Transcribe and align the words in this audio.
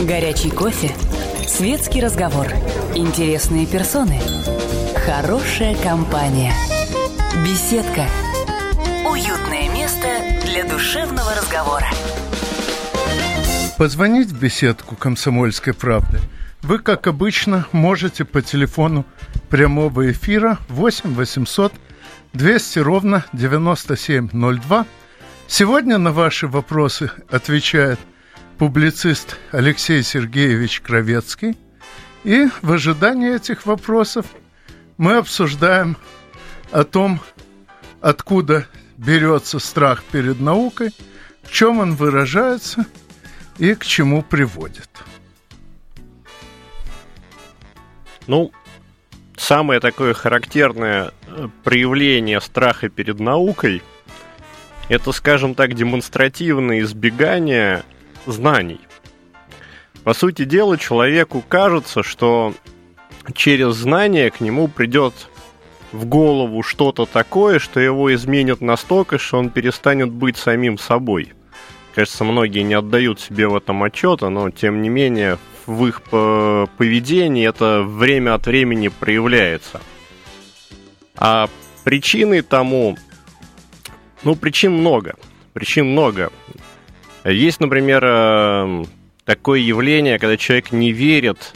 Горячий 0.00 0.50
кофе. 0.50 0.90
Светский 1.46 2.00
разговор. 2.00 2.46
Интересные 2.94 3.66
персоны. 3.66 4.18
Хорошая 5.04 5.76
компания. 5.76 6.54
Беседка. 7.44 8.06
Уютное 9.06 9.68
место 9.68 10.08
для 10.46 10.64
душевного 10.64 11.34
разговора. 11.34 11.86
Позвонить 13.76 14.28
в 14.28 14.40
беседку 14.40 14.96
«Комсомольской 14.96 15.74
правды» 15.74 16.18
вы, 16.62 16.78
как 16.78 17.06
обычно, 17.06 17.66
можете 17.72 18.24
по 18.24 18.40
телефону 18.40 19.04
прямого 19.50 20.10
эфира 20.10 20.58
8 20.68 21.14
800 21.14 21.74
200 22.32 22.78
ровно 22.78 23.26
9702. 23.34 24.86
Сегодня 25.46 25.98
на 25.98 26.12
ваши 26.12 26.46
вопросы 26.46 27.10
отвечает 27.30 27.98
публицист 28.60 29.38
Алексей 29.52 30.02
Сергеевич 30.02 30.82
Кровецкий. 30.82 31.56
И 32.24 32.46
в 32.60 32.72
ожидании 32.72 33.34
этих 33.34 33.64
вопросов 33.64 34.26
мы 34.98 35.16
обсуждаем 35.16 35.96
о 36.70 36.84
том, 36.84 37.20
откуда 38.02 38.66
берется 38.98 39.60
страх 39.60 40.04
перед 40.04 40.40
наукой, 40.40 40.90
в 41.42 41.50
чем 41.50 41.78
он 41.78 41.94
выражается 41.94 42.84
и 43.56 43.74
к 43.74 43.86
чему 43.86 44.20
приводит. 44.20 44.90
Ну, 48.26 48.52
самое 49.38 49.80
такое 49.80 50.12
характерное 50.12 51.12
э, 51.28 51.48
проявление 51.64 52.42
страха 52.42 52.90
перед 52.90 53.20
наукой– 53.20 53.82
это, 54.90 55.12
скажем 55.12 55.54
так, 55.54 55.72
демонстративное 55.72 56.80
избегание– 56.80 57.84
знаний. 58.26 58.80
По 60.04 60.14
сути 60.14 60.44
дела, 60.44 60.78
человеку 60.78 61.44
кажется, 61.46 62.02
что 62.02 62.54
через 63.34 63.74
знания 63.74 64.30
к 64.30 64.40
нему 64.40 64.68
придет 64.68 65.14
в 65.92 66.06
голову 66.06 66.62
что-то 66.62 67.06
такое, 67.06 67.58
что 67.58 67.80
его 67.80 68.14
изменит 68.14 68.60
настолько, 68.60 69.18
что 69.18 69.38
он 69.38 69.50
перестанет 69.50 70.10
быть 70.10 70.36
самим 70.36 70.78
собой. 70.78 71.32
Кажется, 71.94 72.24
многие 72.24 72.62
не 72.62 72.74
отдают 72.74 73.20
себе 73.20 73.48
в 73.48 73.56
этом 73.56 73.82
отчета, 73.82 74.30
но 74.30 74.50
тем 74.50 74.80
не 74.80 74.88
менее 74.88 75.38
в 75.66 75.86
их 75.86 76.02
поведении 76.02 77.46
это 77.46 77.82
время 77.82 78.34
от 78.34 78.46
времени 78.46 78.88
проявляется. 78.88 79.80
А 81.16 81.48
причиной 81.84 82.42
тому, 82.42 82.96
ну, 84.22 84.36
причин 84.36 84.72
много. 84.72 85.16
Причин 85.52 85.90
много. 85.90 86.30
Есть, 87.24 87.60
например, 87.60 88.04
эм, 88.04 88.86
такое 89.24 89.60
явление, 89.60 90.18
когда 90.18 90.36
человек 90.36 90.72
не 90.72 90.92
верит, 90.92 91.52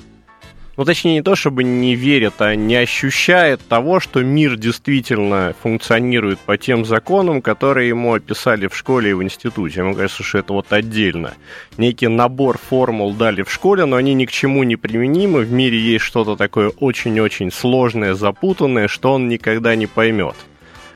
ну 0.76 0.84
точнее 0.84 1.14
не 1.14 1.22
то, 1.22 1.36
чтобы 1.36 1.62
не 1.62 1.94
верит, 1.94 2.34
а 2.38 2.54
не 2.54 2.74
ощущает 2.74 3.66
того, 3.66 4.00
что 4.00 4.22
мир 4.22 4.56
действительно 4.56 5.54
функционирует 5.62 6.38
по 6.40 6.58
тем 6.58 6.84
законам, 6.84 7.40
которые 7.40 7.88
ему 7.88 8.12
описали 8.12 8.66
в 8.66 8.76
школе 8.76 9.10
и 9.10 9.14
в 9.14 9.22
институте. 9.22 9.80
Ему 9.80 9.94
кажется, 9.94 10.22
что 10.22 10.38
это 10.38 10.52
вот 10.52 10.72
отдельно. 10.72 11.34
Некий 11.78 12.08
набор 12.08 12.58
формул 12.58 13.14
дали 13.14 13.42
в 13.42 13.52
школе, 13.52 13.84
но 13.84 13.96
они 13.96 14.14
ни 14.14 14.26
к 14.26 14.32
чему 14.32 14.64
не 14.64 14.76
применимы. 14.76 15.42
В 15.42 15.52
мире 15.52 15.78
есть 15.78 16.04
что-то 16.04 16.36
такое 16.36 16.70
очень-очень 16.70 17.52
сложное, 17.52 18.14
запутанное, 18.14 18.88
что 18.88 19.12
он 19.12 19.28
никогда 19.28 19.76
не 19.76 19.86
поймет. 19.86 20.34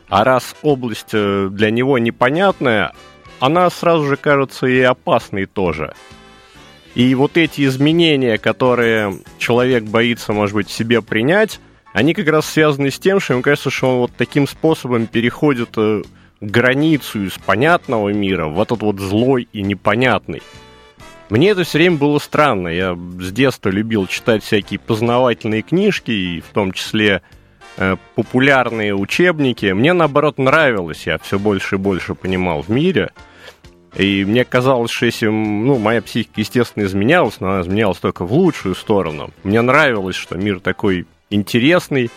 А 0.09 0.25
раз 0.25 0.57
область 0.63 1.11
э, 1.13 1.49
для 1.53 1.71
него 1.71 1.99
непонятная, 1.99 2.93
она 3.41 3.69
сразу 3.71 4.05
же 4.05 4.17
кажется 4.17 4.67
и 4.67 4.81
опасной 4.81 5.47
тоже. 5.47 5.95
И 6.95 7.15
вот 7.15 7.37
эти 7.37 7.65
изменения, 7.65 8.39
которые 8.39 9.19
человек 9.39 9.85
боится, 9.85 10.33
может 10.33 10.55
быть, 10.55 10.71
себе 10.71 11.03
принять, 11.03 11.61
они 11.93 12.15
как 12.15 12.29
раз 12.29 12.47
связаны 12.47 12.91
с 12.91 12.99
тем, 12.99 13.21
что 13.21 13.35
ему 13.35 13.43
кажется, 13.43 13.71
что 13.71 13.91
он 13.91 13.99
вот 13.99 14.13
таким 14.17 14.47
способом 14.47 15.07
переходит 15.07 15.71
э, 15.77 16.03
границу 16.41 17.25
из 17.25 17.33
понятного 17.33 18.11
мира 18.11 18.47
в 18.47 18.61
этот 18.61 18.83
вот 18.83 18.99
злой 18.99 19.49
и 19.53 19.63
непонятный. 19.63 20.43
Мне 21.31 21.51
это 21.51 21.65
все 21.65 21.79
время 21.79 21.97
было 21.97 22.19
странно. 22.19 22.69
Я 22.69 22.95
с 22.95 23.33
детства 23.33 23.69
любил 23.69 24.07
читать 24.07 24.43
всякие 24.43 24.81
познавательные 24.81 25.63
книжки, 25.63 26.11
и 26.11 26.41
в 26.41 26.53
том 26.55 26.73
числе 26.73 27.23
популярные 28.15 28.95
учебники. 28.95 29.67
Мне, 29.73 29.93
наоборот, 29.93 30.39
нравилось. 30.39 31.07
Я 31.07 31.19
все 31.19 31.39
больше 31.39 31.77
и 31.77 31.79
больше 31.79 32.15
понимал 32.15 32.63
в 32.63 32.69
мире– 32.69 33.11
и 33.95 34.25
мне 34.25 34.45
казалось, 34.45 34.91
что 34.91 35.07
если, 35.07 35.27
ну, 35.27 35.79
моя 35.79 36.03
психика, 36.03 36.41
естественно, 36.41 36.85
изменялась, 36.85 37.41
но 37.41 37.51
она 37.51 37.63
изменялась 37.63 37.99
только 37.99 38.25
в 38.25 38.33
лучшую 38.33 38.75
сторону. 38.75 39.31
Мне 39.45 39.61
нравилось, 39.61 40.17
что 40.17 40.37
мир 40.37 40.61
такой 40.61 41.07
интересный, 41.31 42.11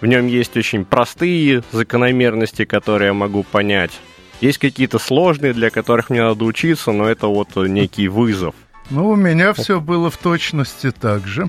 в 0.00 0.06
нем 0.06 0.26
есть 0.26 0.56
очень 0.56 0.84
простые 0.84 1.62
закономерности, 1.72 2.64
которые 2.64 3.08
я 3.08 3.14
могу 3.14 3.42
понять. 3.42 3.92
Есть 4.40 4.58
какие-то 4.58 4.98
сложные, 4.98 5.52
для 5.52 5.70
которых 5.70 6.10
мне 6.10 6.22
надо 6.22 6.44
учиться, 6.44 6.92
но 6.92 7.08
это 7.08 7.28
вот 7.28 7.54
некий 7.56 8.08
вызов. 8.08 8.54
Ну, 8.90 9.10
у 9.10 9.16
меня 9.16 9.52
все 9.52 9.80
было 9.80 10.10
в 10.10 10.16
точности 10.16 10.90
так 10.90 11.26
же. 11.26 11.48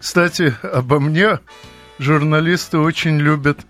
Кстати, 0.00 0.54
обо 0.62 0.98
мне 1.00 1.38
журналисты 1.98 2.78
очень 2.78 3.18
любят 3.18 3.66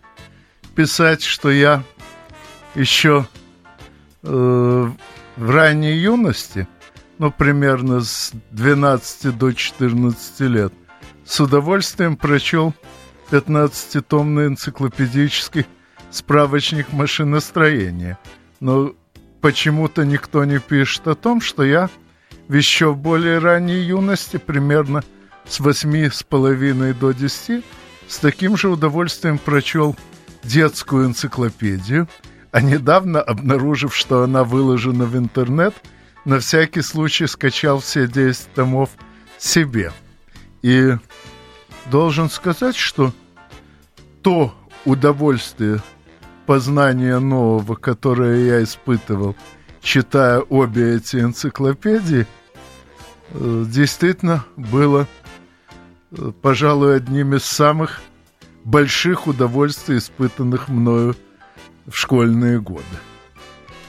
писать, 0.75 1.23
что 1.23 1.51
я 1.51 1.83
еще 2.75 3.27
э, 4.23 4.91
в 5.37 5.51
ранней 5.51 5.97
юности, 5.97 6.69
ну, 7.19 7.31
примерно 7.31 8.01
с 8.01 8.33
12 8.51 9.37
до 9.37 9.53
14 9.53 10.41
лет, 10.41 10.73
с 11.25 11.41
удовольствием 11.41 12.17
прочел 12.17 12.75
15-томный 13.31 14.47
энциклопедический 14.47 15.67
справочник 16.11 16.93
машиностроения. 16.93 18.19
Но 18.61 18.95
почему-то 19.41 20.05
никто 20.05 20.45
не 20.45 20.59
пишет 20.59 21.09
о 21.09 21.15
том, 21.15 21.41
что 21.41 21.65
я 21.65 21.91
в 22.49 22.55
еще 22.55 22.95
более 22.95 23.39
ранней 23.39 23.81
юности, 23.81 24.37
примерно 24.37 25.03
с 25.47 25.61
восьми 25.61 26.09
с 26.09 26.23
половиной 26.23 26.93
до 26.93 27.13
10, 27.13 27.65
с 28.09 28.19
таким 28.19 28.57
же 28.57 28.69
удовольствием 28.69 29.39
прочел 29.39 29.97
детскую 30.43 31.07
энциклопедию– 31.07 32.09
а 32.57 32.63
недавно, 32.63 33.21
обнаружив, 33.21 33.95
что 33.95 34.23
она 34.23 34.43
выложена 34.43 35.05
в 35.05 35.15
интернет, 35.19 35.75
на 36.25 36.39
всякий 36.41 36.81
случай 36.81 37.27
скачал 37.27 37.81
все 37.81 38.09
10 38.09 38.55
томов 38.55 38.89
себе. 39.37 39.93
И 40.63 40.95
должен 41.91 42.31
сказать, 42.31 42.75
что 42.75 43.13
то 44.23 44.55
удовольствие 44.87 45.83
познания 46.47 47.19
нового, 47.19 47.75
которое 47.75 48.47
я 48.47 48.63
испытывал, 48.63 49.37
читая 49.83 50.41
обе 50.41 50.97
эти 50.97 51.17
энциклопедии, 51.17 52.27
э, 53.33 53.65
действительно 53.69 54.47
было, 54.57 55.07
пожалуй, 56.43 56.97
одним 56.97 57.35
из 57.35 57.45
самых 57.45 58.03
больших 58.65 59.27
удовольствий, 59.27 59.99
испытанных 59.99 60.69
мною 60.69 61.17
в 61.87 61.97
школьные 61.97 62.61
годы. 62.61 62.85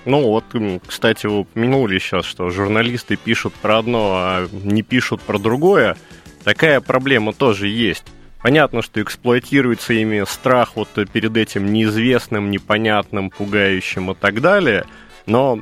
Ну 0.05 0.22
вот, 0.22 0.45
кстати, 0.85 1.25
упомянули 1.25 2.00
сейчас, 2.00 2.25
что 2.25 2.50
журналисты 2.50 3.17
пишут 3.17 3.53
про 3.55 3.79
одно, 3.79 4.13
а 4.16 4.47
не 4.51 4.81
пишут 4.81 5.22
про 5.22 5.38
другое. 5.38 5.97
Такая 6.44 6.79
проблема 6.79 7.33
тоже 7.33 7.67
есть. 7.67 8.05
Понятно, 8.41 8.81
что 8.81 9.01
эксплуатируется 9.01 9.94
ими 9.94 10.23
страх 10.25 10.75
вот 10.75 10.88
перед 11.11 11.35
этим 11.35 11.73
неизвестным, 11.73 12.51
непонятным, 12.51 13.31
пугающим 13.31 14.11
и 14.11 14.16
так 14.16 14.41
далее, 14.41 14.85
но 15.25 15.59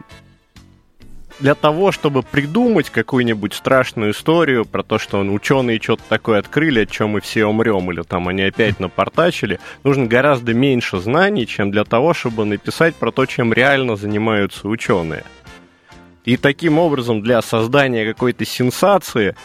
для 1.40 1.56
того, 1.56 1.92
чтобы 1.92 2.24
придумать 2.24 2.90
какую-нибудь 2.90 3.54
страшную 3.54 4.12
историю 4.12 4.66
про 4.66 4.84
то, 4.84 4.98
что 4.98 5.20
ученые 5.20 5.82
что-то 5.82 6.04
такое 6.08 6.40
открыли, 6.40 6.82
от 6.82 6.92
чем 6.92 7.10
мы 7.10 7.22
все 7.22 7.46
умрем, 7.46 7.92
или 7.92 8.02
там 8.04 8.28
они 8.28 8.44
опять 8.44 8.80
напортачили, 8.80 9.60
нужно 9.84 10.06
гораздо 10.06 10.54
меньше 10.54 11.00
знаний, 11.00 11.46
чем 11.46 11.72
для 11.72 11.84
того, 11.84 12.14
чтобы 12.14 12.46
написать 12.46 12.96
про 12.96 13.12
то, 13.12 13.26
чем 13.26 13.54
реально 13.54 13.96
занимаются 13.96 14.68
ученые. 14.68 15.24
И 16.24 16.38
таким 16.38 16.80
образом 16.80 17.22
для 17.22 17.42
создания 17.42 18.06
какой-то 18.06 18.46
сенсации 18.46 19.36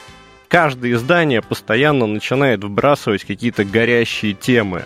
каждое 0.49 0.93
издание 0.93 1.43
постоянно 1.43 2.07
начинает 2.07 2.65
вбрасывать 2.65 3.25
какие-то 3.25 3.65
горящие 3.65 4.33
темы. 4.33 4.85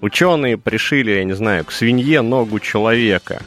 Ученые 0.00 0.56
пришили, 0.56 1.10
я 1.10 1.24
не 1.24 1.32
знаю, 1.32 1.64
к 1.64 1.72
свинье 1.72 2.22
ногу 2.22 2.60
человека. 2.60 3.42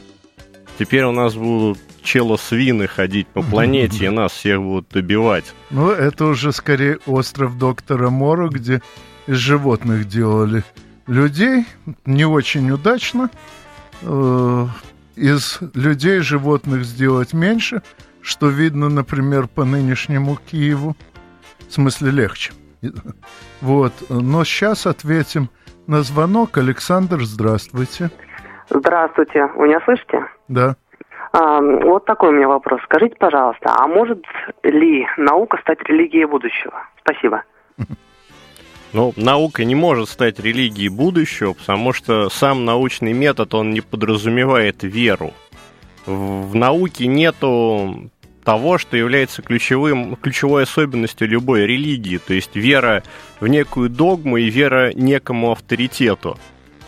Теперь 0.78 1.04
у 1.04 1.12
нас 1.12 1.34
будут 1.34 1.78
чело-свины 2.04 2.86
ходить 2.86 3.26
по 3.26 3.42
планете, 3.42 4.06
и 4.06 4.08
нас 4.10 4.32
всех 4.32 4.60
будут 4.60 4.88
добивать. 4.90 5.52
Ну, 5.70 5.90
это 5.90 6.26
уже 6.26 6.52
скорее 6.52 6.98
остров 7.06 7.58
доктора 7.58 8.10
Мора, 8.10 8.48
где 8.48 8.80
из 9.26 9.36
животных 9.36 10.06
делали 10.06 10.62
людей. 11.06 11.66
Не 12.04 12.26
очень 12.26 12.70
удачно. 12.70 13.30
Э, 14.02 14.66
из 15.16 15.58
людей 15.74 16.20
животных 16.20 16.84
сделать 16.84 17.32
меньше, 17.32 17.82
что 18.20 18.48
видно, 18.48 18.88
например, 18.88 19.48
по 19.48 19.64
нынешнему 19.64 20.36
Киеву. 20.36 20.96
В 21.68 21.72
смысле, 21.72 22.10
легче. 22.10 22.52
Вот. 23.60 23.92
Но 24.10 24.44
сейчас 24.44 24.86
ответим 24.86 25.48
на 25.86 26.02
звонок. 26.02 26.58
Александр, 26.58 27.24
здравствуйте. 27.24 28.10
Здравствуйте. 28.68 29.46
Вы 29.56 29.68
меня 29.68 29.80
слышите? 29.86 30.26
Да. 30.48 30.76
Вот 31.34 32.04
такой 32.04 32.28
у 32.28 32.32
меня 32.32 32.46
вопрос. 32.46 32.80
Скажите, 32.84 33.16
пожалуйста, 33.18 33.74
а 33.76 33.88
может 33.88 34.24
ли 34.62 35.04
наука 35.16 35.58
стать 35.62 35.82
религией 35.82 36.26
будущего? 36.26 36.86
Спасибо. 37.00 37.42
Ну, 38.92 39.12
наука 39.16 39.64
не 39.64 39.74
может 39.74 40.08
стать 40.08 40.38
религией 40.38 40.88
будущего, 40.88 41.54
потому 41.54 41.92
что 41.92 42.28
сам 42.28 42.64
научный 42.64 43.12
метод, 43.12 43.52
он 43.54 43.72
не 43.72 43.80
подразумевает 43.80 44.84
веру. 44.84 45.32
В 46.06 46.54
науке 46.54 47.08
нету 47.08 48.10
того, 48.44 48.78
что 48.78 48.96
является 48.96 49.42
ключевым, 49.42 50.14
ключевой 50.14 50.62
особенностью 50.62 51.26
любой 51.26 51.66
религии, 51.66 52.18
то 52.18 52.34
есть 52.34 52.54
вера 52.54 53.02
в 53.40 53.48
некую 53.48 53.88
догму 53.90 54.36
и 54.36 54.50
вера 54.50 54.92
некому 54.94 55.50
авторитету. 55.50 56.38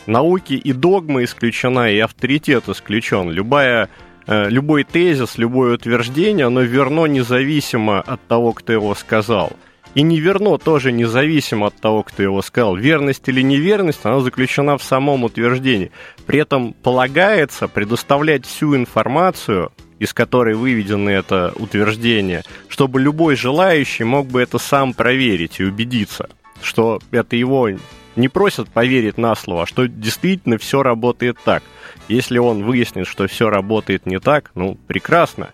Науки 0.07 0.53
и 0.53 0.73
догма 0.73 1.25
исключена, 1.25 1.91
и 1.91 1.99
авторитет 1.99 2.69
исключен. 2.69 3.29
Любая, 3.31 3.89
любой 4.27 4.85
тезис, 4.85 5.39
любое 5.39 5.75
утверждение, 5.75 6.47
оно 6.47 6.63
верно 6.63 7.07
независимо 7.07 8.01
от 8.01 8.21
того, 8.27 8.53
кто 8.53 8.73
его 8.73 8.95
сказал– 8.95 9.53
и 9.97 10.03
не 10.03 10.21
верно 10.21 10.59
тоже 10.59 10.93
независимо 10.93 11.69
от 11.69 11.77
того, 11.77 12.03
кто 12.03 12.23
его 12.23 12.43
сказал. 12.43 12.77
Верность 12.77 13.27
или 13.29 13.41
неверность, 13.41 14.01
она 14.03 14.21
заключена 14.21 14.77
в 14.77 14.83
самом 14.83 15.25
утверждении. 15.25 15.91
При 16.27 16.39
этом 16.39 16.75
полагается 16.75 17.67
предоставлять 17.67 18.45
всю 18.45 18.77
информацию, 18.77 19.73
из 19.99 20.13
которой 20.13 20.55
выведено 20.55 21.11
это 21.11 21.55
утверждение, 21.57 22.43
чтобы 22.69 23.01
любой 23.01 23.37
желающий 23.37 24.05
мог 24.05 24.27
бы 24.27 24.43
это 24.43 24.59
сам 24.59 24.93
проверить 24.93 25.61
и 25.61 25.65
убедиться, 25.65 26.29
что 26.61 27.01
это 27.11 27.35
его 27.37 27.71
не 28.17 28.29
просят 28.29 28.69
поверить 28.69 29.19
на 29.19 29.35
слово, 29.35 29.63
а 29.63 29.67
что 29.67 29.87
действительно 29.87 30.59
все 30.59 30.83
работает 30.83 31.39
так. 31.45 31.63
Если 32.09 32.39
он 32.39 32.65
выяснит, 32.65 33.07
что 33.07 33.27
все 33.27 33.51
работает 33.51 34.07
не 34.07 34.19
так, 34.19 34.51
ну, 34.55 34.79
прекрасно 34.87 35.51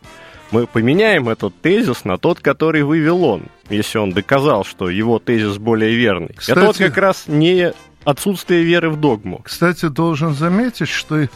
мы 0.52 0.66
поменяем 0.66 1.28
этот 1.28 1.58
тезис 1.60 2.04
на 2.04 2.18
тот, 2.18 2.40
который 2.40 2.82
вывел 2.82 3.24
он, 3.24 3.44
если 3.70 3.98
он 3.98 4.12
доказал, 4.12 4.64
что 4.64 4.90
его 4.90 5.18
тезис 5.18 5.56
более 5.56 5.94
верный. 5.94 6.34
Кстати, 6.36 6.58
Это 6.58 6.66
вот 6.66 6.76
как 6.76 6.96
раз 6.98 7.24
не 7.26 7.72
отсутствие 8.04 8.62
веры 8.62 8.90
в 8.90 9.00
догму. 9.00 9.40
Кстати, 9.42 9.88
должен 9.88 10.34
заметить, 10.34 10.88
что 10.88 11.26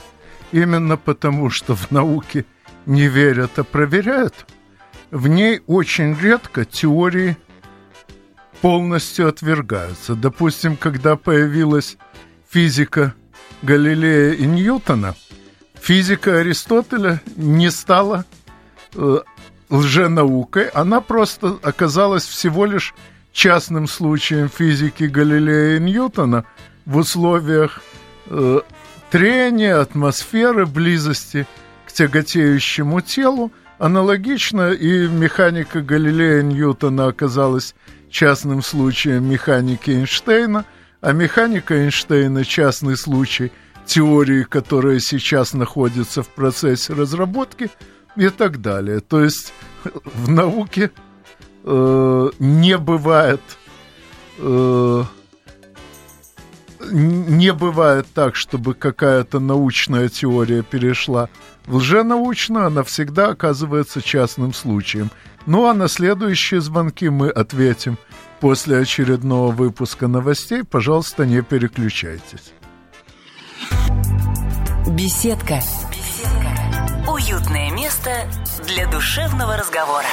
именно 0.52 0.96
потому, 0.96 1.50
что 1.50 1.74
в 1.74 1.90
науке 1.90 2.44
не 2.84 3.08
верят, 3.08 3.58
а 3.58 3.64
проверяют, 3.64 4.34
в 5.10 5.28
ней 5.28 5.62
очень 5.66 6.14
редко 6.20 6.64
теории 6.64 7.36
полностью 8.66 9.28
отвергаются. 9.28 10.16
Допустим, 10.16 10.76
когда 10.76 11.14
появилась 11.14 11.96
физика 12.50 13.14
Галилея 13.62 14.32
и 14.32 14.44
Ньютона, 14.44 15.14
физика 15.80 16.40
Аристотеля 16.40 17.22
не 17.36 17.70
стала 17.70 18.24
э, 18.96 19.18
лженаукой, 19.70 20.66
она 20.70 21.00
просто 21.00 21.60
оказалась 21.62 22.24
всего 22.26 22.66
лишь 22.66 22.92
частным 23.30 23.86
случаем 23.86 24.48
физики 24.48 25.04
Галилея 25.04 25.76
и 25.76 25.80
Ньютона 25.80 26.44
в 26.86 26.96
условиях 26.96 27.80
э, 28.26 28.62
трения, 29.12 29.80
атмосферы, 29.80 30.66
близости 30.66 31.46
к 31.86 31.92
тяготеющему 31.92 33.00
телу. 33.00 33.52
Аналогично 33.78 34.72
и 34.72 35.06
механика 35.06 35.82
Галилея 35.82 36.40
и 36.40 36.42
Ньютона 36.42 37.06
оказалась 37.06 37.76
частным 38.16 38.62
случаем 38.62 39.28
механики 39.28 39.90
Эйнштейна, 39.90 40.64
а 41.00 41.12
механика 41.12 41.74
Эйнштейна 41.74 42.44
частный 42.44 42.96
случай 42.96 43.52
теории, 43.84 44.42
которая 44.42 44.98
сейчас 45.00 45.52
находится 45.52 46.22
в 46.22 46.28
процессе 46.28 46.92
разработки– 46.92 47.70
и 48.16 48.28
так 48.30 48.60
далее. 48.60 49.00
То 49.00 49.22
есть 49.22 49.52
в 49.84 50.30
науке 50.30 50.90
э, 51.64 52.30
не 52.38 52.78
бывает 52.78 53.40
э, 54.38 55.04
не 56.90 57.52
бывает 57.52 58.06
так, 58.14 58.36
чтобы 58.36 58.74
какая-то 58.74 59.40
научная 59.40 60.08
теория 60.08 60.62
перешла 60.62 61.28
в 61.66 61.76
лженаучную, 61.76 62.66
она 62.66 62.84
всегда 62.84 63.30
оказывается 63.30 64.00
частным 64.00 64.54
случаем. 64.54 65.10
Ну 65.46 65.66
а 65.66 65.74
на 65.74 65.88
следующие 65.88 66.60
звонки 66.60 67.08
мы 67.08 67.30
ответим 67.30 67.98
после 68.40 68.78
очередного 68.78 69.52
выпуска 69.52 70.08
новостей. 70.08 70.64
Пожалуйста, 70.64 71.24
не 71.24 71.42
переключайтесь. 71.42 72.52
Беседка 74.88 75.60
Уютное 77.08 77.70
место 77.70 78.10
для 78.66 78.90
душевного 78.90 79.56
разговора. 79.56 80.06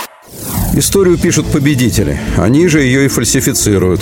Историю 0.75 1.18
пишут 1.18 1.45
победители. 1.51 2.19
Они 2.38 2.68
же 2.68 2.81
ее 2.81 3.06
и 3.06 3.07
фальсифицируют. 3.07 4.01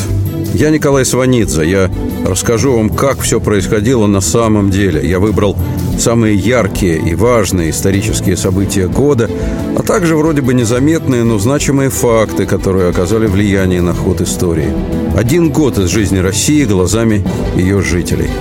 Я 0.54 0.70
Николай 0.70 1.06
Сванидзе. 1.06 1.70
Я 1.70 1.92
расскажу 2.26 2.78
вам, 2.78 2.90
как 2.90 3.20
все 3.22 3.40
происходило 3.40 4.08
на 4.08 4.22
самом 4.22 4.70
деле. 4.70 5.08
Я 5.08 5.20
выбрал 5.20 5.58
самые 5.98 6.36
яркие 6.36 6.98
и 6.98 7.16
важные 7.16 7.72
исторические 7.72 8.38
события 8.38 8.88
года, 8.88 9.30
а 9.78 9.84
также 9.84 10.16
вроде 10.16 10.42
бы 10.42 10.54
незаметные, 10.54 11.24
но 11.24 11.40
значимые 11.40 11.90
факты, 11.90 12.46
которые 12.46 12.90
оказали 12.90 13.28
влияние 13.28 13.82
на 13.82 13.94
ход 13.94 14.22
истории. 14.22 14.74
Один 15.16 15.52
год 15.52 15.78
из 15.78 15.90
жизни 15.90 16.20
России 16.20 16.66
глазами 16.66 17.26
ее 17.56 17.82
жителей– 17.82 18.30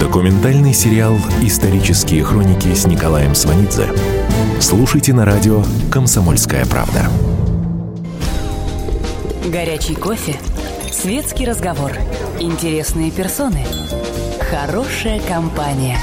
Документальный 0.00 0.72
сериал 0.72 1.16
«Исторические 1.42 2.22
хроники» 2.22 2.72
с 2.72 2.86
Николаем 2.86 3.34
Сванидзе. 3.34 3.88
Слушайте 4.60 5.12
на 5.12 5.24
радио 5.24 5.64
«Комсомольская 5.90 6.64
правда». 6.66 7.10
Горячий 9.46 9.96
кофе, 9.96 10.36
светский 10.92 11.46
разговор, 11.46 11.92
интересные 12.38 13.10
персоны, 13.10 13.66
хорошая 14.50 15.20
компания, 15.20 15.98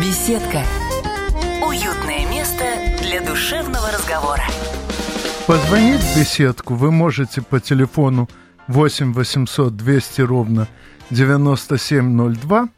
беседка, 0.00 0.62
душевного 3.50 3.90
разговора. 3.90 4.42
Позвонить 5.48 6.00
в 6.00 6.18
беседку 6.18 6.74
вы 6.74 6.92
можете 6.92 7.42
по 7.42 7.58
телефону 7.58 8.28
8 8.68 9.12
800 9.12 9.76
200 9.76 10.20
ровно 10.20 10.68
9702 11.10 12.68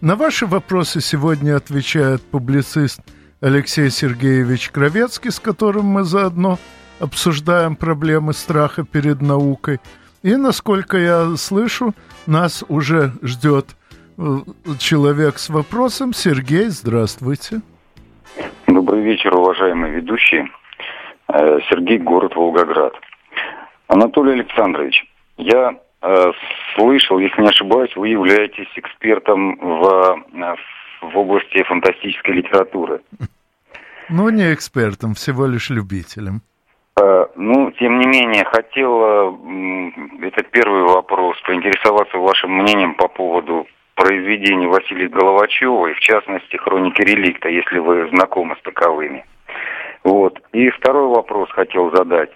на 0.00 0.16
ваши 0.16 0.46
вопросы 0.46 1.02
сегодня 1.02 1.56
отвечает 1.56 2.22
публицист 2.22 3.00
Алексей 3.40 3.90
Сергеевич 3.90 4.70
Кровецкий, 4.70 5.30
с 5.30 5.38
которым 5.38 5.84
мы 5.84 6.04
заодно 6.04 6.58
обсуждаем 6.98 7.76
проблемы 7.76 8.32
страха 8.32 8.84
перед 8.84 9.20
наукой. 9.20 9.80
И, 10.22 10.34
насколько 10.36 10.96
я 10.96 11.36
слышу, 11.36 11.94
нас 12.26 12.64
уже 12.68 13.12
ждет 13.22 13.76
э, 14.16 14.38
человек 14.78 15.38
с 15.38 15.50
вопросом. 15.50 16.14
Сергей, 16.14 16.68
здравствуйте. 16.68 17.60
Вечер, 19.06 19.36
уважаемые 19.36 19.92
ведущие. 19.92 20.48
Э, 21.28 21.60
Сергей, 21.70 21.98
город 21.98 22.34
Волгоград. 22.34 22.92
Анатолий 23.86 24.32
Александрович, 24.32 25.04
я 25.36 25.76
Э, 26.02 26.32
слышал, 26.74 27.18
если 27.18 27.40
не 27.42 27.48
ошибаюсь, 27.48 27.94
вы 27.96 28.08
являетесь 28.08 28.68
экспертом 28.76 29.56
в, 29.56 29.84
э, 30.34 30.54
в 31.02 31.18
области 31.18 31.62
фантастической 31.64 32.34
литературы. 32.34 33.00
Ну, 34.08 34.28
не 34.28 34.52
экспертом, 34.54 35.14
всего 35.14 35.46
лишь 35.46 35.70
любителем. 35.70 36.42
Ну, 37.38 37.70
тем 37.72 37.98
не 37.98 38.06
менее, 38.06 38.44
хотел, 38.44 39.02
это 40.22 40.42
первый 40.44 40.82
вопрос, 40.84 41.36
поинтересоваться 41.42 42.16
вашим 42.16 42.52
мнением 42.52 42.94
по 42.94 43.08
поводу 43.08 43.66
произведений 43.96 44.66
Василия 44.66 45.08
Головачева, 45.08 45.88
и 45.88 45.94
в 45.94 46.00
частности, 46.00 46.56
хроники 46.56 47.02
реликта, 47.02 47.48
если 47.48 47.78
вы 47.78 48.08
знакомы 48.10 48.54
с 48.56 48.62
таковыми. 48.62 49.24
Вот. 50.04 50.40
И 50.52 50.70
второй 50.70 51.08
вопрос 51.08 51.50
хотел 51.50 51.90
задать. 51.90 52.30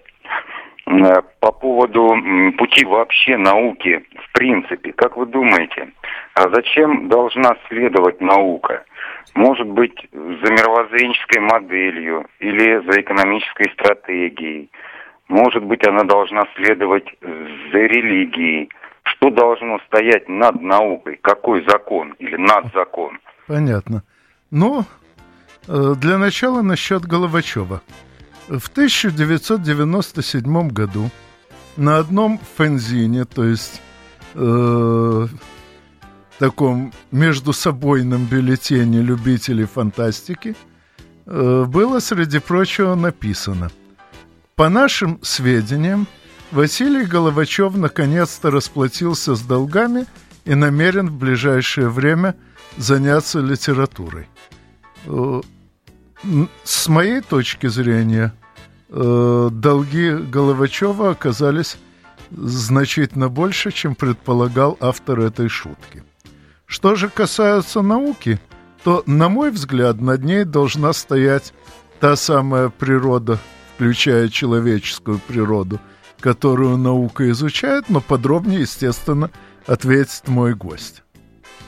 Э, 0.87 1.23
по 1.38 1.52
поводу 1.52 2.17
пути 2.59 2.85
вообще 2.85 3.37
науки 3.37 4.05
в 4.17 4.33
принципе. 4.33 4.93
Как 4.93 5.17
вы 5.17 5.26
думаете, 5.26 5.93
а 6.35 6.49
зачем 6.52 7.09
должна 7.09 7.57
следовать 7.69 8.21
наука? 8.21 8.85
Может 9.35 9.69
быть, 9.69 10.09
за 10.12 10.52
мировоззренческой 10.52 11.43
моделью 11.43 12.26
или 12.40 12.83
за 12.90 13.00
экономической 13.00 13.71
стратегией? 13.73 14.71
Может 15.29 15.62
быть, 15.62 15.87
она 15.87 16.02
должна 16.02 16.43
следовать 16.57 17.07
за 17.21 17.79
религией? 17.79 18.69
Что 19.21 19.31
должно 19.31 19.79
стоять 19.87 20.29
над 20.29 20.61
наукой? 20.61 21.19
Какой 21.23 21.65
закон 21.67 22.15
или 22.19 22.37
над 22.37 22.73
закон? 22.73 23.19
Понятно. 23.47 24.03
Ну, 24.50 24.85
Э, 25.69 25.95
для 25.97 26.19
начала 26.19 26.62
насчет 26.62 27.07
Головачева. 27.07 27.83
В 28.49 28.69
1997 28.69 30.71
году 30.71 31.11
на 31.77 31.99
одном 31.99 32.41
фензине, 32.57 33.25
то 33.25 33.45
есть 33.45 33.81
э, 34.35 35.27
таком 36.39 36.93
междусобойном 37.12 38.27
бюллетене 38.27 39.03
любителей 39.03 39.67
фантастики, 39.67 40.57
э, 41.27 41.65
было, 41.69 42.00
среди 42.00 42.41
прочего, 42.41 42.97
написано 42.97 43.71
«По 44.57 44.69
нашим 44.69 45.21
сведениям, 45.23 46.09
Василий 46.52 47.04
Головачев 47.04 47.76
наконец-то 47.76 48.50
расплатился 48.50 49.35
с 49.35 49.40
долгами 49.42 50.07
и 50.45 50.54
намерен 50.54 51.09
в 51.09 51.16
ближайшее 51.16 51.88
время 51.88 52.37
заняться 52.76 53.40
литературой». 53.40 54.28
Э, 55.07 55.40
с 56.64 56.88
моей 56.88 57.21
точки 57.21 57.69
зрения, 57.69 58.35
э, 58.88 59.49
долги 59.52 60.11
Головачева 60.11 61.11
оказались 61.11 61.78
значительно 62.30 63.28
больше, 63.28 63.73
чем 63.73 63.95
предполагал 63.95 64.76
автор 64.80 65.21
этой 65.21 65.49
шутки. 65.49 66.04
Что 66.66 66.95
же 66.95 67.09
касается 67.09 67.83
науки, 67.83 68.38
то, 68.85 69.02
на 69.07 69.28
мой 69.28 69.50
взгляд, 69.50 70.00
над 70.00 70.25
ней 70.25 70.45
должна 70.45 70.92
стоять 70.92 71.52
та 71.99 72.16
самая 72.16 72.69
природа, 72.69 73.38
включая 73.75 74.28
человеческую 74.28 75.19
природу, 75.19 75.80
которую 76.21 76.77
наука 76.77 77.31
изучает, 77.31 77.89
но 77.89 78.00
подробнее, 78.00 78.61
естественно, 78.61 79.31
ответит 79.67 80.29
мой 80.29 80.55
гость. 80.55 81.03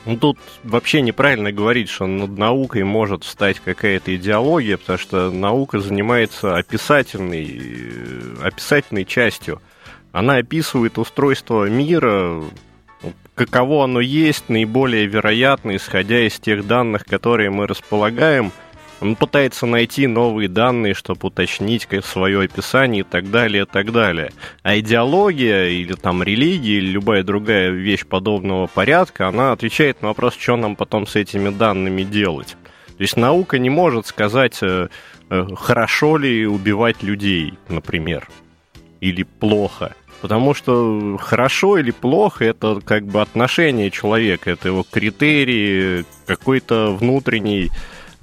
Ну, 0.05 0.17
тут 0.17 0.37
вообще 0.63 1.01
неправильно 1.01 1.51
говорить, 1.51 1.89
что 1.89 2.07
над 2.07 2.37
наукой 2.37 2.83
может 2.83 3.23
стать 3.23 3.59
какая-то 3.59 4.15
идеология, 4.15 4.77
потому 4.77 4.99
что 4.99 5.31
наука 5.31 5.79
занимается 5.79 6.57
описательной, 6.57 7.61
э, 7.61 8.35
описательной 8.43 9.05
частью. 9.05 9.61
Она 10.11 10.35
описывает 10.35 10.97
устройство 10.97 11.69
мира, 11.69 12.43
каково 13.33 13.85
оно 13.85 14.01
есть, 14.01 14.49
наиболее 14.49 15.05
вероятно, 15.05 15.75
исходя 15.75 16.27
из 16.27 16.37
тех 16.37 16.67
данных, 16.67 17.05
которые 17.05 17.49
мы 17.49 17.65
располагаем– 17.67 18.51
он 19.03 19.17
пытается 19.17 19.65
найти 19.65 20.07
новые 20.07 20.47
данные, 20.47 20.93
чтобы 20.93 21.27
уточнить 21.27 21.87
свое 22.05 22.41
описание 22.41 23.01
и 23.01 23.03
так 23.03 23.29
далее, 23.29 23.63
и 23.63 23.65
так 23.65 23.91
далее. 23.91 24.31
А 24.63 24.79
идеология 24.79 25.67
или 25.67 25.91
там 25.93 26.23
религия 26.23 26.77
или 26.77 26.87
любая 26.91 27.23
другая 27.23 27.69
вещь 27.69 28.05
подобного 28.05 28.67
порядка, 28.67 29.27
она 29.27 29.51
отвечает 29.51 30.01
на 30.01 30.07
вопрос, 30.07 30.35
что 30.39 30.55
нам 30.55 30.77
потом 30.77 31.05
с 31.05 31.17
этими 31.17 31.49
данными 31.49 32.03
делать. 32.03 32.55
То 32.87 33.01
есть 33.01 33.17
наука 33.17 33.59
не 33.59 33.69
может 33.69 34.07
сказать, 34.07 34.59
э, 34.61 34.87
э, 35.29 35.47
хорошо 35.53 36.15
ли 36.15 36.47
убивать 36.47 37.03
людей, 37.03 37.55
например, 37.67 38.29
или 39.01 39.23
плохо. 39.23 39.95
Потому 40.21 40.53
что 40.53 41.17
хорошо 41.19 41.77
или 41.77 41.91
плохо 41.91 42.45
это 42.45 42.79
как 42.79 43.03
бы 43.03 43.21
отношение 43.21 43.91
человека, 43.91 44.51
это 44.51 44.69
его 44.69 44.85
критерии, 44.89 46.05
какой-то 46.25 46.95
внутренний 46.95 47.69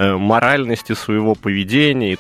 моральности 0.01 0.95
своего 0.95 1.35
поведения 1.35 2.17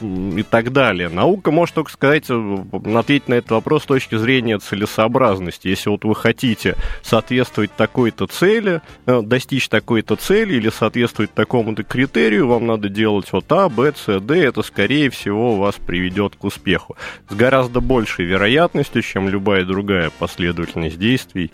и 0.00 0.42
так 0.48 0.72
далее. 0.72 1.08
Наука 1.08 1.50
может 1.50 1.74
только 1.74 1.90
сказать, 1.90 2.24
э, 2.28 2.56
ответить 2.96 3.28
на 3.28 3.34
этот 3.34 3.52
вопрос 3.52 3.82
с 3.84 3.86
точки 3.86 4.16
зрения 4.16 4.58
целесообразности. 4.58 5.68
Если 5.68 5.90
вот 5.90 6.04
вы 6.04 6.14
хотите 6.14 6.76
соответствовать 7.02 7.72
такой-то 7.76 8.26
цели, 8.26 8.82
э, 9.06 9.22
достичь 9.22 9.68
такой-то 9.68 10.16
цели 10.16 10.54
или 10.54 10.70
соответствовать 10.70 11.32
такому-то 11.32 11.82
критерию, 11.82 12.48
вам 12.48 12.66
надо 12.66 12.88
делать 12.88 13.32
вот 13.32 13.50
А, 13.52 13.68
Б, 13.68 13.92
С, 13.94 14.20
Д, 14.20 14.38
это, 14.38 14.62
скорее 14.62 15.10
всего, 15.10 15.56
вас 15.56 15.76
приведет 15.76 16.36
к 16.36 16.44
успеху. 16.44 16.96
С 17.28 17.34
гораздо 17.34 17.80
большей 17.80 18.24
вероятностью, 18.24 19.02
чем 19.02 19.28
любая 19.28 19.64
другая 19.64 20.10
последовательность 20.10 20.98
действий, 20.98 21.50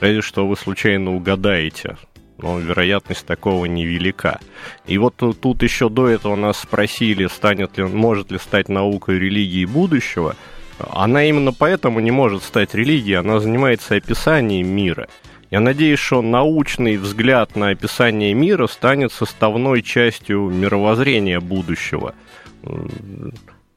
разве 0.00 0.22
что 0.22 0.46
вы 0.46 0.56
случайно 0.56 1.14
угадаете 1.14 1.96
но 2.38 2.58
вероятность 2.58 3.26
такого 3.26 3.66
невелика. 3.66 4.40
И 4.86 4.96
вот 4.96 5.14
тут 5.16 5.62
еще 5.62 5.88
до 5.88 6.08
этого 6.08 6.36
нас 6.36 6.60
спросили, 6.60 7.26
станет 7.26 7.76
ли, 7.76 7.84
может 7.84 8.30
ли 8.30 8.38
стать 8.38 8.68
наукой 8.68 9.18
религии 9.18 9.64
будущего. 9.64 10.36
Она 10.78 11.24
именно 11.24 11.52
поэтому 11.52 12.00
не 12.00 12.12
может 12.12 12.44
стать 12.44 12.74
религией, 12.74 13.16
она 13.16 13.40
занимается 13.40 13.96
описанием 13.96 14.68
мира. 14.68 15.08
Я 15.50 15.60
надеюсь, 15.60 15.98
что 15.98 16.22
научный 16.22 16.98
взгляд 16.98 17.56
на 17.56 17.70
описание 17.70 18.34
мира 18.34 18.66
станет 18.66 19.12
составной 19.12 19.82
частью 19.82 20.42
мировоззрения 20.50 21.40
будущего. 21.40 22.14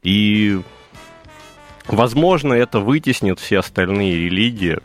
И, 0.03 0.59
возможно, 1.87 2.53
это 2.53 2.79
вытеснит 2.79 3.39
все 3.39 3.59
остальные 3.59 4.25
религии, 4.25 4.79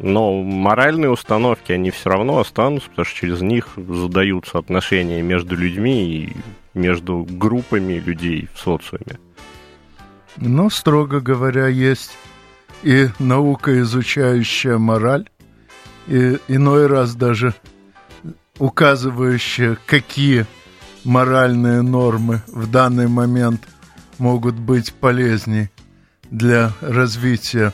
но 0.00 0.42
моральные 0.42 1.10
установки, 1.10 1.72
они 1.72 1.90
все 1.90 2.10
равно 2.10 2.38
останутся, 2.38 2.88
потому 2.88 3.04
что 3.04 3.16
через 3.16 3.40
них 3.40 3.68
задаются 3.76 4.58
отношения 4.58 5.22
между 5.22 5.56
людьми 5.56 6.06
и 6.08 6.36
между 6.74 7.26
группами 7.28 7.94
людей 7.94 8.48
в 8.54 8.58
социуме. 8.58 9.18
Но, 10.36 10.70
строго 10.70 11.20
говоря, 11.20 11.66
есть 11.66 12.16
и 12.82 13.08
наука, 13.18 13.78
изучающая 13.80 14.78
мораль, 14.78 15.28
и 16.06 16.38
иной 16.48 16.86
раз 16.86 17.14
даже 17.14 17.54
указывающая, 18.58 19.76
какие 19.86 20.46
моральные 21.04 21.82
нормы 21.82 22.42
в 22.46 22.70
данный 22.70 23.08
момент 23.08 23.68
могут 24.18 24.54
быть 24.54 24.92
полезнее 24.94 25.70
для 26.30 26.72
развития 26.80 27.72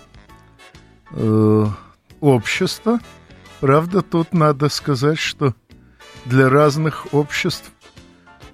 э, 1.11 1.67
общества. 2.21 3.01
Правда, 3.61 4.03
тут 4.03 4.33
надо 4.33 4.69
сказать, 4.69 5.19
что 5.19 5.55
для 6.25 6.49
разных 6.49 7.13
обществ 7.13 7.71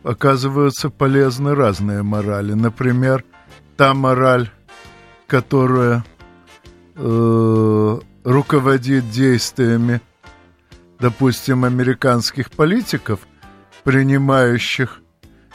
оказываются 0.03 0.91
полезны 0.91 1.55
разные 1.55 2.03
морали. 2.03 2.53
Например, 2.53 3.25
та 3.77 3.95
мораль, 3.95 4.51
которая 5.27 6.05
э, 6.97 7.99
руководит 8.25 9.11
действиями, 9.11 10.01
допустим, 10.99 11.65
американских 11.65 12.51
политиков, 12.51 13.21
принимающих 13.85 15.01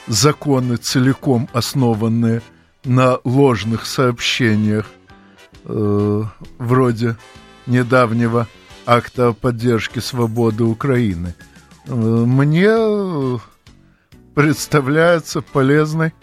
законы 0.08 0.78
целиком 0.78 1.50
основанные 1.54 2.42
на 2.84 3.20
ложных 3.24 3.86
сообщениях, 3.86 4.88
э, 5.66 6.24
вроде 6.58 7.18
недавнего 7.68 8.48
акта 8.86 9.34
поддержки 9.34 10.00
свободы 10.00 10.64
Украины, 10.64 11.36
э, 11.86 11.94
мне 11.94 13.40
представляется 14.34 15.42
полезной 15.42 16.14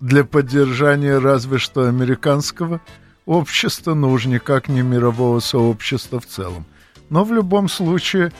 для 0.00 0.24
поддержания 0.24 1.18
разве 1.18 1.58
что 1.58 1.88
американского 1.88 2.80
общества, 3.24 3.94
но 3.94 4.10
уж 4.10 4.26
никак 4.26 4.68
не 4.68 4.82
мирового 4.82 5.38
сообщества 5.40 6.18
в 6.18 6.26
целом. 6.26 6.66
Но 7.08 7.24
в 7.24 7.32
любом 7.32 7.68
случае, 7.68 8.32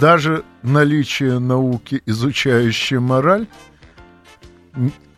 даже 0.00 0.44
наличие 0.62 1.38
науки, 1.40 2.02
изучающей 2.06 2.98
мораль, 2.98 3.48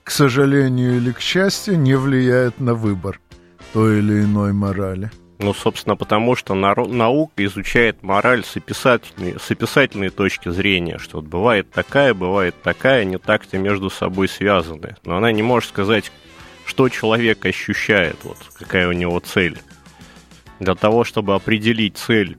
к 0.04 0.10
сожалению 0.10 0.96
или 0.96 1.12
к 1.12 1.20
счастью, 1.20 1.78
не 1.78 1.96
влияет 1.96 2.60
на 2.60 2.74
выбор 2.74 3.20
той 3.72 3.98
или 3.98 4.22
иной 4.22 4.52
морали. 4.52 5.10
Ну, 5.42 5.54
собственно, 5.54 5.96
потому 5.96 6.36
что 6.36 6.54
наука 6.54 7.42
изучает 7.46 8.02
мораль 8.02 8.44
с 8.44 8.58
описательной, 8.58 9.40
с 9.40 9.50
описательной 9.50 10.10
точки 10.10 10.50
зрения, 10.50 10.98
что 10.98 11.16
вот 11.16 11.26
бывает 11.26 11.70
такая, 11.70 12.12
бывает 12.12 12.54
такая, 12.62 13.04
не 13.04 13.16
так-то 13.16 13.56
между 13.56 13.88
собой 13.88 14.28
связаны. 14.28 14.96
Но 15.06 15.16
она 15.16 15.32
не 15.32 15.42
может 15.42 15.70
сказать, 15.70 16.12
что 16.66 16.90
человек 16.90 17.46
ощущает, 17.46 18.18
вот 18.22 18.36
какая 18.54 18.86
у 18.86 18.92
него 18.92 19.18
цель. 19.20 19.58
Для 20.58 20.74
того, 20.74 21.04
чтобы 21.04 21.34
определить 21.34 21.96
цель 21.96 22.36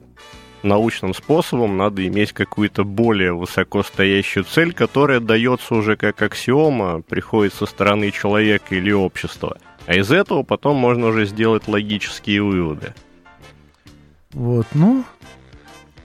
научным 0.61 1.15
способом, 1.15 1.77
надо 1.77 2.05
иметь 2.05 2.33
какую-то 2.33 2.83
более 2.83 3.33
высокостоящую 3.33 4.43
цель, 4.43 4.73
которая 4.73 5.19
дается 5.19 5.73
уже 5.73 5.95
как 5.95 6.21
аксиома, 6.21 7.01
приходит 7.01 7.55
со 7.55 7.65
стороны 7.65 8.11
человека 8.11 8.75
или 8.75 8.91
общества– 8.91 9.57
а 9.85 9.95
из 9.95 10.11
этого 10.11 10.43
потом 10.43 10.77
можно 10.77 11.07
уже 11.07 11.25
сделать 11.25 11.67
логические 11.67 12.43
выводы. 12.43 12.93
Вот, 14.33 14.67
ну, 14.73 15.03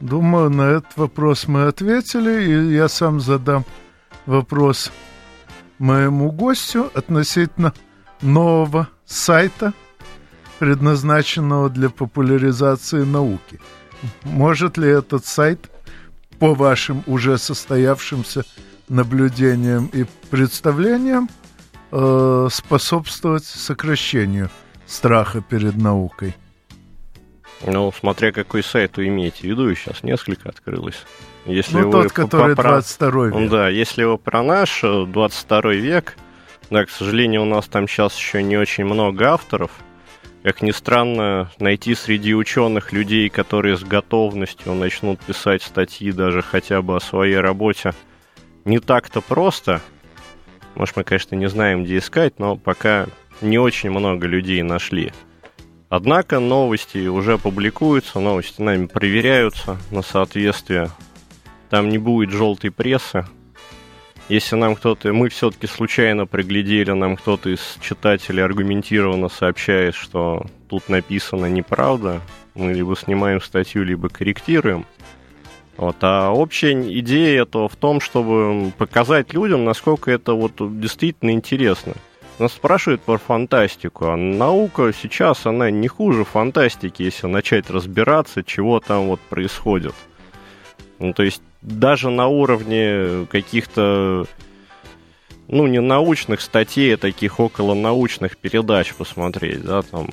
думаю, 0.00 0.50
на 0.50 0.62
этот 0.62 0.96
вопрос 0.96 1.46
мы 1.46 1.66
ответили, 1.66 2.44
и 2.44 2.74
я 2.74 2.88
сам 2.88 3.20
задам 3.20 3.64
вопрос 4.26 4.90
моему 5.78 6.32
гостю 6.32 6.90
относительно 6.94 7.72
нового 8.22 8.88
сайта, 9.04 9.72
предназначенного 10.58 11.68
для 11.68 11.90
популяризации 11.90 13.04
науки. 13.04 13.60
Может 14.24 14.78
ли 14.78 14.88
этот 14.88 15.26
сайт, 15.26 15.70
по 16.38 16.54
вашим 16.54 17.02
уже 17.06 17.38
состоявшимся 17.38 18.44
наблюдениям 18.88 19.86
и 19.86 20.04
представлениям 20.30 21.28
э, 21.96 22.48
способствовать 22.50 23.44
сокращению 23.44 24.50
страха 24.86 25.40
перед 25.40 25.76
наукой. 25.76 26.34
Ну, 27.64 27.90
смотря 27.92 28.32
какой 28.32 28.62
сайт 28.62 28.98
вы 28.98 29.08
имеете 29.08 29.40
в 29.40 29.44
виду, 29.44 29.74
сейчас 29.74 30.02
несколько 30.02 30.50
открылось. 30.50 31.02
Если 31.46 31.80
ну, 31.80 31.90
тот, 31.90 32.12
который 32.12 32.54
про... 32.54 32.70
22 32.70 33.26
век. 33.28 33.50
Да, 33.50 33.68
если 33.68 34.04
вы 34.04 34.18
про 34.18 34.42
наш 34.42 34.82
22 34.82 35.72
э, 35.72 35.76
век, 35.76 36.16
да, 36.70 36.84
к 36.84 36.90
сожалению, 36.90 37.42
у 37.42 37.46
нас 37.46 37.66
там 37.66 37.88
сейчас 37.88 38.16
еще 38.16 38.42
не 38.42 38.56
очень 38.56 38.84
много 38.84 39.32
авторов. 39.32 39.70
Как 40.42 40.62
ни 40.62 40.70
странно, 40.70 41.50
найти 41.58 41.94
среди 41.94 42.34
ученых 42.34 42.92
людей, 42.92 43.28
которые 43.30 43.76
с 43.76 43.82
готовностью 43.82 44.74
начнут 44.74 45.18
писать 45.20 45.62
статьи 45.62 46.12
даже 46.12 46.42
хотя 46.42 46.82
бы 46.82 46.96
о 46.96 47.00
своей 47.00 47.38
работе, 47.38 47.94
не 48.64 48.78
так-то 48.78 49.20
просто. 49.20 49.80
Может, 50.76 50.96
мы, 50.96 51.04
конечно, 51.04 51.34
не 51.34 51.48
знаем, 51.48 51.84
где 51.84 51.98
искать, 51.98 52.38
но 52.38 52.56
пока 52.56 53.06
не 53.40 53.58
очень 53.58 53.90
много 53.90 54.26
людей 54.26 54.62
нашли. 54.62 55.12
Однако 55.88 56.38
новости 56.38 57.06
уже 57.06 57.38
публикуются, 57.38 58.20
новости 58.20 58.60
нами 58.60 58.86
проверяются 58.86 59.78
на 59.90 60.02
соответствие. 60.02 60.90
Там 61.70 61.88
не 61.88 61.98
будет 61.98 62.30
желтой 62.30 62.70
прессы. 62.70 63.24
Если 64.28 64.56
нам 64.56 64.74
кто-то, 64.74 65.12
мы 65.12 65.28
все-таки 65.28 65.66
случайно 65.68 66.26
приглядели, 66.26 66.90
нам 66.90 67.16
кто-то 67.16 67.48
из 67.48 67.78
читателей 67.80 68.44
аргументированно 68.44 69.28
сообщает, 69.28 69.94
что 69.94 70.44
тут 70.68 70.88
написано 70.88 71.46
неправда, 71.46 72.20
мы 72.54 72.72
либо 72.72 72.96
снимаем 72.96 73.40
статью, 73.40 73.84
либо 73.84 74.08
корректируем. 74.08 74.84
Вот. 75.76 75.96
А 76.00 76.30
общая 76.30 76.72
идея 77.00 77.42
этого 77.42 77.68
в 77.68 77.76
том, 77.76 78.00
чтобы 78.00 78.72
показать 78.78 79.32
людям, 79.34 79.64
насколько 79.64 80.10
это 80.10 80.32
вот 80.32 80.54
действительно 80.80 81.30
интересно. 81.30 81.94
Нас 82.38 82.52
спрашивают 82.52 83.00
про 83.00 83.16
фантастику, 83.16 84.06
а 84.06 84.16
наука 84.16 84.92
сейчас, 84.92 85.46
она 85.46 85.70
не 85.70 85.88
хуже 85.88 86.24
фантастики, 86.24 87.02
если 87.02 87.26
начать 87.26 87.70
разбираться, 87.70 88.42
чего 88.44 88.78
там 88.78 89.06
вот 89.06 89.20
происходит. 89.20 89.94
Ну, 90.98 91.14
то 91.14 91.22
есть 91.22 91.42
даже 91.62 92.10
на 92.10 92.26
уровне 92.26 93.26
каких-то, 93.30 94.26
ну, 95.48 95.66
не 95.66 95.80
научных 95.80 96.42
статей, 96.42 96.94
а 96.94 96.98
таких 96.98 97.40
около 97.40 97.72
научных 97.72 98.36
передач 98.36 98.94
посмотреть, 98.94 99.62
да, 99.62 99.80
там, 99.80 100.08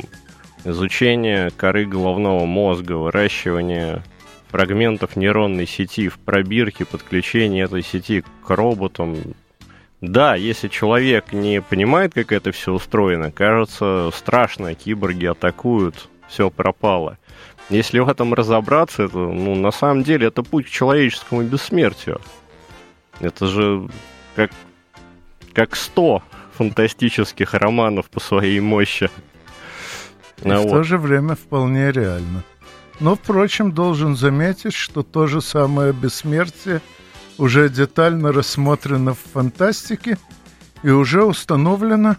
изучение 0.63 1.51
коры 1.51 1.86
головного 1.86 2.46
мозга, 2.46 2.93
выращивание 2.93 4.01
фрагментов 4.53 5.15
нейронной 5.15 5.65
сети 5.65 6.10
в 6.10 6.19
пробирке, 6.19 6.86
подключение 6.86 7.65
этой 7.65 7.81
сети 7.81 8.24
к 8.45 8.50
роботам, 8.51 9.17
да, 10.00 10.36
если 10.36 10.67
человек 10.67 11.33
не 11.33 11.60
понимает, 11.60 12.13
как 12.13 12.31
это 12.31 12.51
все 12.51 12.72
устроено, 12.72 13.31
кажется 13.31 14.12
страшно, 14.13 14.75
киборги 14.75 15.25
атакуют, 15.25 16.07
все 16.27 16.51
пропало. 16.51 17.17
Если 17.72 17.98
в 17.98 18.07
этом 18.07 18.36
разобраться, 18.36 19.03
это, 19.03 19.17
ну, 19.17 19.55
на 19.55 19.72
самом 19.72 20.03
деле, 20.03 20.27
это 20.27 20.43
путь 20.43 20.67
к 20.67 20.69
человеческому 20.69 21.41
бессмертию. 21.41 22.22
Это 23.22 23.48
же 23.48 23.88
как, 24.36 24.51
как 25.53 25.75
сто 25.75 26.22
фантастических 26.57 27.55
романов 27.55 28.07
по 28.12 28.19
своей 28.19 28.60
мощи. 28.60 29.10
И 30.43 30.48
ну, 30.48 30.60
в 30.60 30.63
вот. 30.65 30.69
то 30.69 30.83
же 30.83 31.00
время 31.00 31.33
вполне 31.33 31.91
реально. 31.91 32.43
Но, 33.03 33.15
впрочем, 33.15 33.74
должен 33.74 34.15
заметить, 34.15 34.74
что 34.74 35.03
то 35.03 35.27
же 35.27 35.41
самое 35.41 35.93
бессмертие– 35.93 36.81
уже 37.38 37.69
детально 37.69 38.31
рассмотрено 38.31 39.13
в 39.13 39.19
фантастике 39.19 40.17
и 40.83 40.89
уже 40.89 41.24
установлено, 41.24 42.15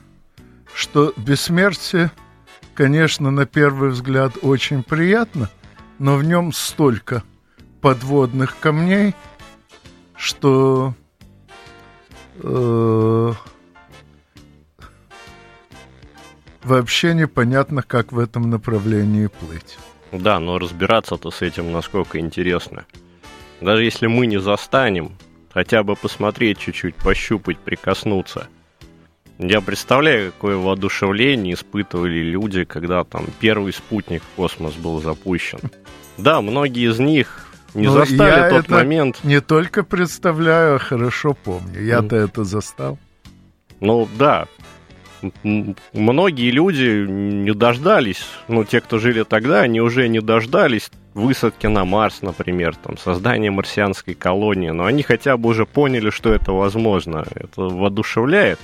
что 0.75 1.15
бессмертие, 1.17 2.11
конечно, 2.75 3.31
на 3.31 3.47
первый 3.47 3.91
взгляд 3.91 4.35
очень 4.43 4.83
приятно, 4.83 5.51
но 5.99 6.17
в 6.17 6.25
нем 6.25 6.53
столько 6.53 7.23
подводных 7.81 8.59
камней, 8.59 9.15
что 10.17 10.95
э, 12.37 13.33
вообще 16.63 17.15
непонятно, 17.15 17.83
как 17.83 18.13
в 18.13 18.19
этом 18.19 18.51
направлении 18.51 19.29
плыть. 19.29 19.79
Да, 20.15 20.39
но 20.39 20.59
разбираться-то 20.59 21.31
с 21.31 21.43
этим 21.43 21.73
насколько 21.73 22.19
интересно. 22.21 22.85
Даже 23.61 23.83
если 23.83 24.07
мы 24.07 24.27
не 24.27 24.39
застанем, 24.39 25.17
хотя 25.53 25.83
бы 25.83 25.97
посмотреть 25.97 26.59
чуть-чуть, 26.59 26.95
пощупать, 26.95 27.59
прикоснуться. 27.59 28.49
Я 29.39 29.61
представляю, 29.61 30.31
какое 30.31 30.57
воодушевление 30.57 31.55
испытывали 31.55 32.21
люди, 32.21 32.65
когда 32.65 33.03
там 33.03 33.27
первый 33.41 33.73
спутник 33.73 34.23
в 34.23 34.37
космос 34.37 34.75
был 34.75 35.03
запущен. 35.03 35.59
Да, 36.17 36.41
многие 36.41 36.89
из 36.89 37.01
них 37.01 37.49
не 37.75 37.87
Но 37.89 37.95
ну, 37.95 38.05
застали 38.05 38.51
тот 38.51 38.69
момент. 38.69 39.25
Не 39.25 39.41
только 39.41 39.83
представляю, 39.83 40.77
а 40.77 40.79
хорошо 40.79 41.35
помню. 41.35 41.83
Я-то 41.83 42.15
mm. 42.15 42.25
это 42.25 42.45
застал. 42.45 42.99
Ну 43.81 44.09
да, 44.17 44.47
многие 45.93 46.51
люди 46.51 47.07
не 47.09 47.53
дождались, 47.53 48.27
ну, 48.49 48.65
те, 48.65 48.81
кто 48.81 48.99
жили 48.99 49.23
тогда, 49.23 49.61
они 49.61 49.81
уже 49.81 50.09
не 50.09 50.21
дождались 50.21 50.91
высадки 51.15 51.67
на 51.67 51.85
Марс, 51.85 52.23
например, 52.23 52.75
там, 52.77 52.99
создание 52.99 53.51
марсианской 53.51 54.15
колонии, 54.15 54.71
но 54.71 54.85
они 54.85 55.03
хотя 55.03 55.37
бы 55.37 55.51
уже 55.51 55.65
поняли, 55.65 56.11
что 56.11 56.33
это 56.35 56.53
возможно. 56.53 57.25
Это 57.35 57.63
воодушевляет. 57.63 58.59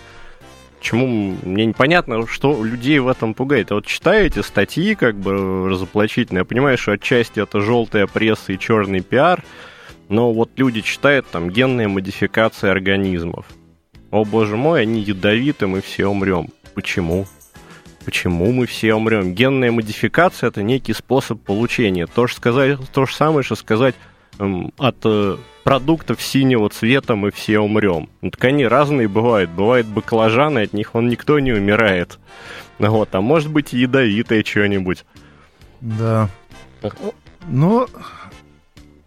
Почему 0.78 1.36
мне 1.42 1.66
непонятно, 1.66 2.26
что 2.26 2.64
людей 2.64 2.98
в 2.98 3.08
этом 3.08 3.34
пугает. 3.34 3.70
А 3.70 3.74
вот 3.74 3.86
читаете 3.86 4.42
статьи, 4.42 4.94
как 4.94 5.14
бы 5.14 5.68
разоблачительные, 5.68 6.40
я 6.40 6.44
понимаю, 6.46 6.78
что 6.78 6.92
отчасти 6.92 7.40
это 7.40 7.60
желтая 7.60 8.06
пресса 8.06 8.52
и 8.52 8.58
черный 8.58 9.00
пиар, 9.00 9.44
но 10.08 10.32
вот 10.32 10.50
люди 10.56 10.80
читают 10.80 11.26
там 11.30 11.50
генные 11.50 11.86
модификации 11.86 12.70
организмов. 12.70 13.44
О 14.10 14.24
боже 14.24 14.56
мой, 14.56 14.82
они 14.82 15.00
ядовиты, 15.00 15.66
мы 15.66 15.80
все 15.80 16.06
умрем. 16.06 16.48
Почему? 16.74 17.26
Почему 18.04 18.50
мы 18.52 18.66
все 18.66 18.94
умрем? 18.94 19.34
Генная 19.34 19.70
модификация 19.70 20.48
это 20.48 20.62
некий 20.62 20.94
способ 20.94 21.40
получения. 21.42 22.06
То 22.06 22.26
же, 22.26 22.34
сказать, 22.34 22.78
то 22.92 23.06
же 23.06 23.14
самое, 23.14 23.42
что 23.42 23.54
сказать 23.54 23.94
эм, 24.38 24.72
от 24.78 24.96
э, 25.04 25.36
продуктов 25.64 26.22
синего 26.22 26.68
цвета 26.70 27.14
мы 27.14 27.30
все 27.30 27.60
умрем. 27.60 28.08
Ну, 28.22 28.30
так 28.30 28.44
они 28.44 28.66
разные 28.66 29.06
бывают. 29.06 29.50
Бывают 29.50 29.86
баклажаны, 29.86 30.60
от 30.62 30.72
них 30.72 30.94
он 30.94 31.08
никто 31.08 31.38
не 31.38 31.52
умирает. 31.52 32.18
Вот, 32.78 33.14
а 33.14 33.20
может 33.20 33.50
быть 33.50 33.72
ядовитое 33.72 34.42
что-нибудь. 34.42 35.04
Да. 35.80 36.28
Но 37.46 37.86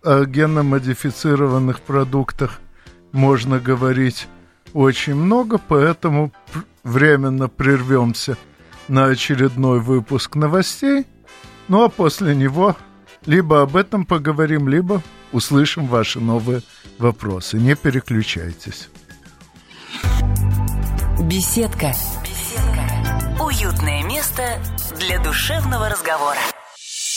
о 0.03 0.25
генно-модифицированных 0.25 1.81
продуктах 1.81 2.61
можно 3.11 3.59
говорить 3.59 4.27
очень 4.73 5.15
много, 5.15 5.57
поэтому 5.57 6.31
временно 6.83 7.47
прервемся 7.47 8.37
на 8.87 9.05
очередной 9.05 9.79
выпуск 9.79 10.35
новостей. 10.35 11.05
Ну 11.67 11.83
а 11.83 11.89
после 11.89 12.35
него 12.35 12.75
либо 13.25 13.61
об 13.61 13.75
этом 13.75 14.05
поговорим, 14.05 14.67
либо 14.67 15.01
услышим 15.31 15.87
ваши 15.87 16.19
новые 16.19 16.61
вопросы. 16.99 17.57
Не 17.57 17.75
переключайтесь. 17.75 18.89
Беседка. 21.19 21.93
Беседка. 22.23 23.43
Уютное 23.43 24.03
место 24.03 24.43
для 24.99 25.19
душевного 25.23 25.89
разговора. 25.89 26.39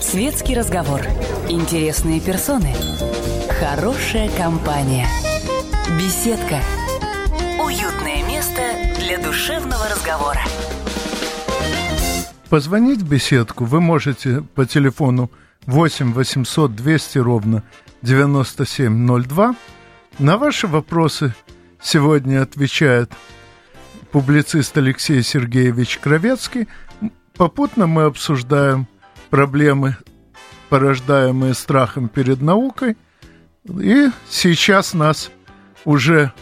Светский 0.00 0.54
разговор. 0.54 1.00
Интересные 1.48 2.20
персоны. 2.20 2.74
Хорошая 3.60 4.30
компания. 4.36 5.06
Беседка. 5.98 6.60
Уютное 7.62 8.26
место 8.26 8.62
для 8.98 9.18
душевного 9.18 9.88
разговора. 9.88 10.40
Позвонить 12.48 13.00
в 13.00 13.08
беседку 13.08 13.64
вы 13.64 13.80
можете 13.80 14.42
по 14.54 14.66
телефону 14.66 15.30
8 15.66 16.12
800 16.12 16.74
200 16.74 17.18
ровно 17.18 17.62
9702. 18.02 19.56
На 20.18 20.36
ваши 20.36 20.66
вопросы 20.66 21.34
сегодня 21.82 22.42
отвечает 22.42 23.10
публицист 24.12 24.76
Алексей 24.78 25.22
Сергеевич 25.22 25.98
Кровецкий. 25.98 26.68
Попутно 27.36 27.86
мы 27.86 28.04
обсуждаем 28.04 28.86
проблемы, 29.30 29.96
порождаемые 30.68 31.54
страхом 31.54 32.08
перед 32.08 32.40
наукой. 32.40 32.96
И 33.68 34.08
сейчас 34.28 34.94
нас 34.94 35.30
уже 35.84 36.32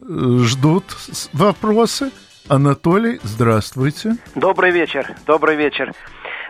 э, 0.00 0.38
ждут 0.42 0.84
вопросы. 1.32 2.10
Анатолий, 2.48 3.20
здравствуйте. 3.22 4.16
Добрый 4.34 4.70
вечер, 4.70 5.14
добрый 5.26 5.56
вечер. 5.56 5.92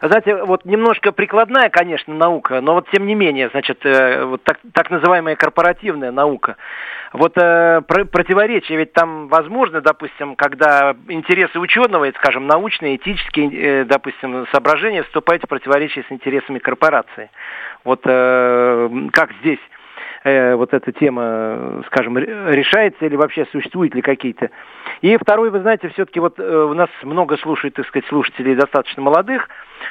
Знаете, 0.01 0.37
вот 0.45 0.65
немножко 0.65 1.11
прикладная, 1.13 1.71
конечно, 1.71 2.15
наука, 2.15 2.61
но 2.61 2.75
вот 2.75 2.89
тем 2.91 3.07
не 3.07 3.15
менее, 3.15 3.49
значит, 3.51 3.85
э, 3.85 4.25
вот 4.25 4.43
так, 4.45 4.59
так 4.73 4.91
называемая 4.91 5.35
корпоративная 5.35 6.13
наука. 6.13 6.57
Вот 7.13 7.33
э, 7.37 7.83
про, 7.87 8.05
противоречия 8.05 8.77
ведь 8.77 8.93
там 8.93 9.29
возможно, 9.29 9.81
допустим, 9.81 10.37
когда 10.37 10.95
интересы 11.09 11.59
ученого, 11.59 12.11
скажем, 12.17 12.47
научные, 12.47 12.97
этические, 12.97 13.51
э, 13.53 13.85
допустим, 13.85 14.47
соображения 14.53 15.03
вступают 15.03 15.43
в 15.45 15.49
противоречие 15.49 16.05
с 16.09 16.13
интересами 16.13 16.59
корпорации. 16.59 17.31
Вот 17.85 18.03
э, 18.05 18.91
как 19.13 19.33
здесь 19.41 19.61
э, 20.25 20.55
вот 20.55 20.75
эта 20.75 20.93
тема, 20.93 21.83
скажем, 21.87 22.19
решается 22.19 23.07
или 23.07 23.17
вообще 23.17 23.47
существуют 23.53 23.95
ли 23.95 24.03
какие-то. 24.03 24.51
И 25.01 25.17
второй, 25.17 25.51
вы 25.51 25.61
знаете, 25.61 25.89
все-таки 25.89 26.21
вот 26.21 26.39
э, 26.39 26.43
у 26.43 26.75
нас 26.75 26.89
много 27.03 27.37
слушает, 27.39 27.75
так 27.75 27.87
сказать, 27.87 28.09
слушателей 28.09 28.55
достаточно 28.55 29.03
молодых. 29.03 29.49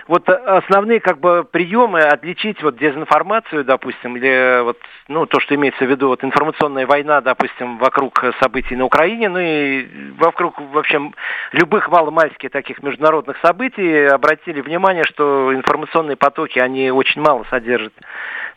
Вот 0.08 0.28
основные 0.28 1.00
как 1.00 1.20
бы 1.20 1.46
приемы 1.50 2.02
отличить 2.02 2.62
вот 2.62 2.78
дезинформацию, 2.78 3.63
допустим, 3.63 4.18
или 4.18 4.62
вот, 4.63 4.78
ну, 5.08 5.26
то, 5.26 5.40
что 5.40 5.56
имеется 5.56 5.86
в 5.86 5.90
виду, 5.90 6.10
вот 6.10 6.24
информационная 6.24 6.86
война, 6.86 7.22
допустим, 7.22 7.78
вокруг 7.78 8.22
событий 8.42 8.76
на 8.76 8.86
Украине, 8.86 9.30
ну 9.30 9.40
и 9.40 9.88
вокруг, 10.18 10.60
в 10.60 10.78
общем, 10.78 11.13
любых 11.54 11.90
маломальских 11.90 12.52
таких 12.52 12.84
международных 12.84 13.38
событий, 13.42 14.06
обратили 14.06 14.62
внимание, 14.62 15.04
что 15.06 15.54
информационные 15.54 16.18
потоки, 16.18 16.60
они 16.60 16.92
очень 16.92 17.22
мало 17.22 17.46
содержат, 17.50 17.94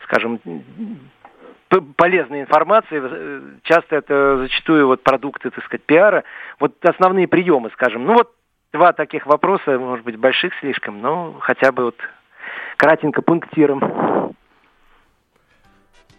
скажем, 0.03 0.39
полезной 1.79 2.41
информации, 2.41 3.01
э, 3.01 3.41
часто 3.63 3.95
это 3.95 4.37
зачастую 4.37 4.87
вот 4.87 5.03
продукты, 5.03 5.49
так 5.49 5.63
сказать, 5.63 5.83
пиара. 5.85 6.23
Вот 6.59 6.73
основные 6.83 7.27
приемы, 7.27 7.69
скажем. 7.71 8.03
Ну 8.05 8.13
вот 8.15 8.33
два 8.73 8.91
таких 8.91 9.25
вопроса, 9.25 9.79
может 9.79 10.03
быть, 10.03 10.17
больших 10.17 10.53
слишком, 10.59 11.01
но 11.01 11.37
хотя 11.39 11.71
бы 11.71 11.85
вот 11.85 11.95
кратенько 12.77 13.21
пунктиром. 13.21 14.35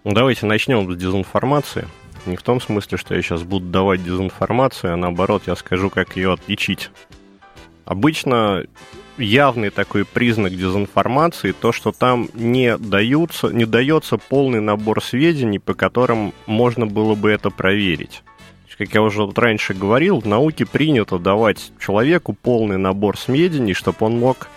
Ну, 0.04 0.12
давайте 0.12 0.46
начнем 0.46 0.90
с 0.90 0.96
дезинформации. 0.96 1.86
Не 2.26 2.36
в 2.36 2.42
том 2.42 2.60
смысле, 2.60 2.98
что 2.98 3.14
я 3.14 3.22
сейчас 3.22 3.42
буду 3.42 3.66
давать 3.66 4.02
дезинформацию, 4.02 4.94
а 4.94 4.96
наоборот, 4.96 5.42
я 5.46 5.56
скажу, 5.56 5.90
как 5.90 6.16
ее 6.16 6.32
отличить. 6.32 6.90
Обычно 7.84 8.64
явный 9.18 9.70
такой 9.70 10.04
признак 10.04 10.52
дезинформации, 10.52 11.52
то, 11.52 11.72
что 11.72 11.92
там 11.92 12.28
не, 12.34 12.76
даются, 12.76 13.48
не 13.48 13.64
дается 13.64 14.18
полный 14.18 14.60
набор 14.60 15.02
сведений, 15.02 15.58
по 15.58 15.74
которым 15.74 16.32
можно 16.46 16.86
было 16.86 17.14
бы 17.14 17.30
это 17.30 17.50
проверить. 17.50 18.22
Как 18.78 18.94
я 18.94 19.02
уже 19.02 19.22
вот 19.22 19.38
раньше 19.38 19.74
говорил, 19.74 20.18
в 20.18 20.26
науке 20.26 20.66
принято 20.66 21.18
давать 21.18 21.70
человеку 21.78 22.32
полный 22.32 22.78
набор 22.78 23.16
сведений, 23.16 23.74
чтобы 23.74 23.98
он 24.00 24.18
мог 24.18 24.48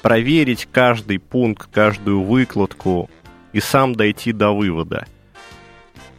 проверить 0.00 0.68
каждый 0.70 1.18
пункт, 1.18 1.68
каждую 1.72 2.22
выкладку 2.22 3.10
и 3.52 3.58
сам 3.58 3.96
дойти 3.96 4.32
до 4.32 4.52
вывода. 4.52 5.06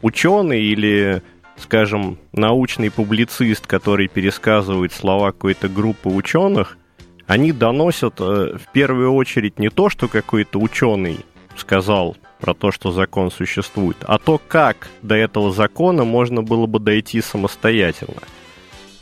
Ученый 0.02 0.64
или, 0.64 1.22
скажем, 1.58 2.18
научный 2.34 2.92
публицист, 2.92 3.66
который 3.66 4.10
пересказывает 4.10 4.92
слова 4.92 5.32
какой-то 5.32 5.70
группы 5.70 6.10
ученых– 6.10 6.78
они 7.28 7.52
доносят 7.52 8.20
э, 8.20 8.58
в 8.58 8.72
первую 8.72 9.14
очередь 9.14 9.60
не 9.60 9.70
то, 9.70 9.90
что 9.90 10.08
какой-то 10.08 10.60
ученый 10.60 11.20
сказал 11.58 12.18
про 12.40 12.54
то, 12.54 12.72
что 12.72 12.92
закон 12.92 13.32
существует, 13.32 13.98
а 14.02 14.20
то, 14.20 14.40
как 14.48 14.90
до 15.02 15.16
этого 15.16 15.52
закона 15.52 16.04
можно 16.04 16.44
было 16.44 16.68
бы 16.68 16.80
дойти 16.80 17.22
самостоятельно. 17.22 18.22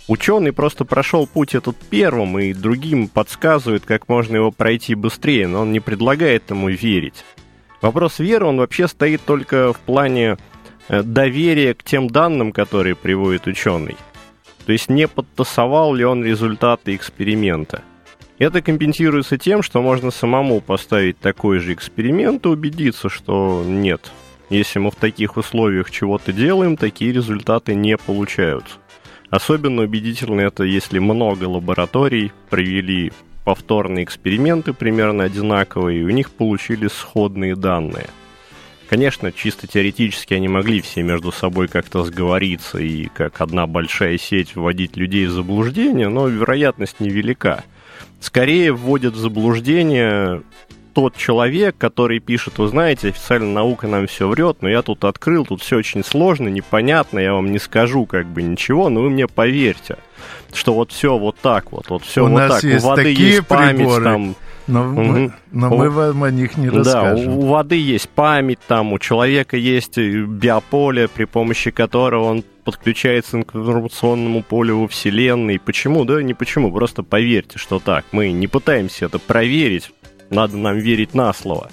Ученый 0.08 0.52
просто 0.52 0.86
прошел 0.86 1.28
путь 1.28 1.56
этот 1.56 1.78
первым 1.78 2.38
и 2.38 2.54
другим 2.54 3.08
подсказывает, 3.08 3.86
как 3.86 4.08
можно 4.08 4.36
его 4.36 4.52
пройти 4.52 4.96
быстрее, 4.96 5.48
но 5.48 5.62
он 5.62 5.72
не 5.72 5.80
предлагает 5.80 6.50
ему 6.50 6.70
верить. 6.70 7.26
Вопрос 7.82 8.20
веры, 8.20 8.46
он 8.46 8.58
вообще 8.58 8.88
стоит 8.88 9.22
только 9.26 9.74
в 9.74 9.80
плане 9.80 10.38
э, 10.88 11.04
доверия 11.04 11.74
к 11.74 11.84
тем 11.84 12.10
данным, 12.10 12.54
которые 12.54 12.96
приводит 12.96 13.48
ученый. 13.48 13.98
То 14.66 14.72
есть 14.72 14.90
не 14.90 15.10
подтасовал 15.10 15.94
ли 15.94 16.06
он 16.06 16.24
результаты 16.24 16.96
эксперимента– 16.96 17.82
это 18.44 18.62
компенсируется 18.62 19.38
тем, 19.38 19.64
что 19.64 19.82
можно 19.82 20.12
самому 20.12 20.62
поставить 20.62 21.20
такой 21.20 21.60
же 21.60 21.74
эксперимент 21.74 22.46
и 22.46 22.50
убедиться, 22.50 23.10
что 23.10 23.64
нет. 23.66 24.12
Если 24.50 24.80
мы 24.80 24.92
в 24.92 24.96
таких 24.96 25.38
условиях 25.38 25.90
чего-то 25.90 26.32
делаем, 26.34 26.78
такие 26.78 27.12
результаты 27.12 27.74
не 27.74 27.98
получаются. 27.98 28.76
Особенно 29.30 29.82
убедительно 29.82 30.42
это, 30.42 30.64
если 30.64 31.00
много 31.00 31.46
лабораторий 31.46 32.32
провели 32.50 33.12
повторные 33.46 34.04
эксперименты 34.04 34.74
примерно 34.74 35.24
одинаковые, 35.24 36.02
и 36.02 36.04
у 36.04 36.10
них 36.10 36.32
получились 36.32 36.92
сходные 36.92 37.56
данные. 37.56 38.08
Конечно, 38.90 39.32
чисто 39.32 39.66
теоретически 39.66 40.36
они 40.36 40.48
могли 40.48 40.82
все 40.82 41.02
между 41.02 41.32
собой 41.32 41.68
как-то 41.68 42.04
сговориться 42.04 42.78
и 42.78 43.06
как 43.06 43.42
одна 43.42 43.66
большая 43.66 44.18
сеть 44.18 44.56
вводить 44.56 44.98
людей 44.98 45.26
в 45.26 45.32
заблуждение, 45.32 46.10
но 46.10 46.28
вероятность 46.28 47.00
невелика 47.00 47.64
скорее 48.24 48.72
вводит 48.72 49.14
в 49.14 49.18
заблуждение 49.18 50.44
тот 50.94 51.18
человек, 51.18 51.76
который 51.78 52.20
пишет, 52.20 52.58
вы 52.58 52.68
знаете, 52.68 53.10
официальная 53.10 53.54
наука 53.54 53.88
нам 53.88 54.08
все 54.08 54.28
врет, 54.30 54.58
но 54.62 54.70
я 54.70 54.82
тут 54.82 55.04
открыл, 55.04 55.46
тут 55.46 55.62
все 55.62 55.78
очень 55.78 56.06
сложно, 56.06 56.48
непонятно, 56.48 57.20
я 57.20 57.34
вам 57.34 57.52
не 57.52 57.60
скажу 57.60 58.06
как 58.06 58.28
бы 58.28 58.42
ничего, 58.42 58.90
но 58.90 59.02
вы 59.02 59.10
мне 59.10 59.28
поверьте, 59.28 59.98
что 60.54 60.74
вот 60.74 60.92
все 60.92 61.18
вот 61.18 61.36
так 61.42 61.72
вот, 61.72 61.90
вот 61.90 62.04
все 62.04 62.26
У 62.26 62.30
вот 62.30 62.38
нас 62.38 62.52
так, 62.54 62.64
есть 62.64 62.86
у 62.86 62.88
воды 62.88 63.04
такие 63.04 63.30
есть 63.30 63.48
память 63.48 63.78
приборы. 63.78 64.04
там. 64.04 64.36
Но, 64.68 64.84
Мгм. 64.86 65.04
мы, 65.06 65.34
но 65.52 65.70
мы 65.70 65.90
вам 65.90 66.24
о 66.24 66.32
них 66.32 66.58
не 66.58 66.70
Да, 66.70 66.78
расскажем. 66.78 67.34
у, 67.34 67.40
у 67.42 67.46
воды 67.48 67.76
есть 67.76 68.08
память, 68.10 68.60
там 68.68 68.94
у 68.94 69.00
человека 69.00 69.58
есть 69.58 69.98
э, 69.98 70.24
биополе, 70.24 71.08
при 71.10 71.26
помощи 71.26 71.70
которого 71.72 72.24
он 72.26 72.44
подключается 72.64 73.42
к 73.44 73.56
информационному 73.56 74.42
полю 74.42 74.80
во 74.80 74.88
Вселенной. 74.88 75.60
Почему? 75.60 76.06
Да 76.06 76.24
не 76.24 76.34
почему, 76.34 76.72
просто 76.72 77.04
поверьте, 77.04 77.58
что 77.60 77.80
так. 77.80 78.06
Мы 78.14 78.32
не 78.32 78.48
пытаемся 78.48 79.06
это 79.06 79.20
проверить, 79.20 79.92
надо 80.30 80.56
нам 80.58 80.78
верить 80.78 81.14
на 81.14 81.34
слово. 81.34 81.70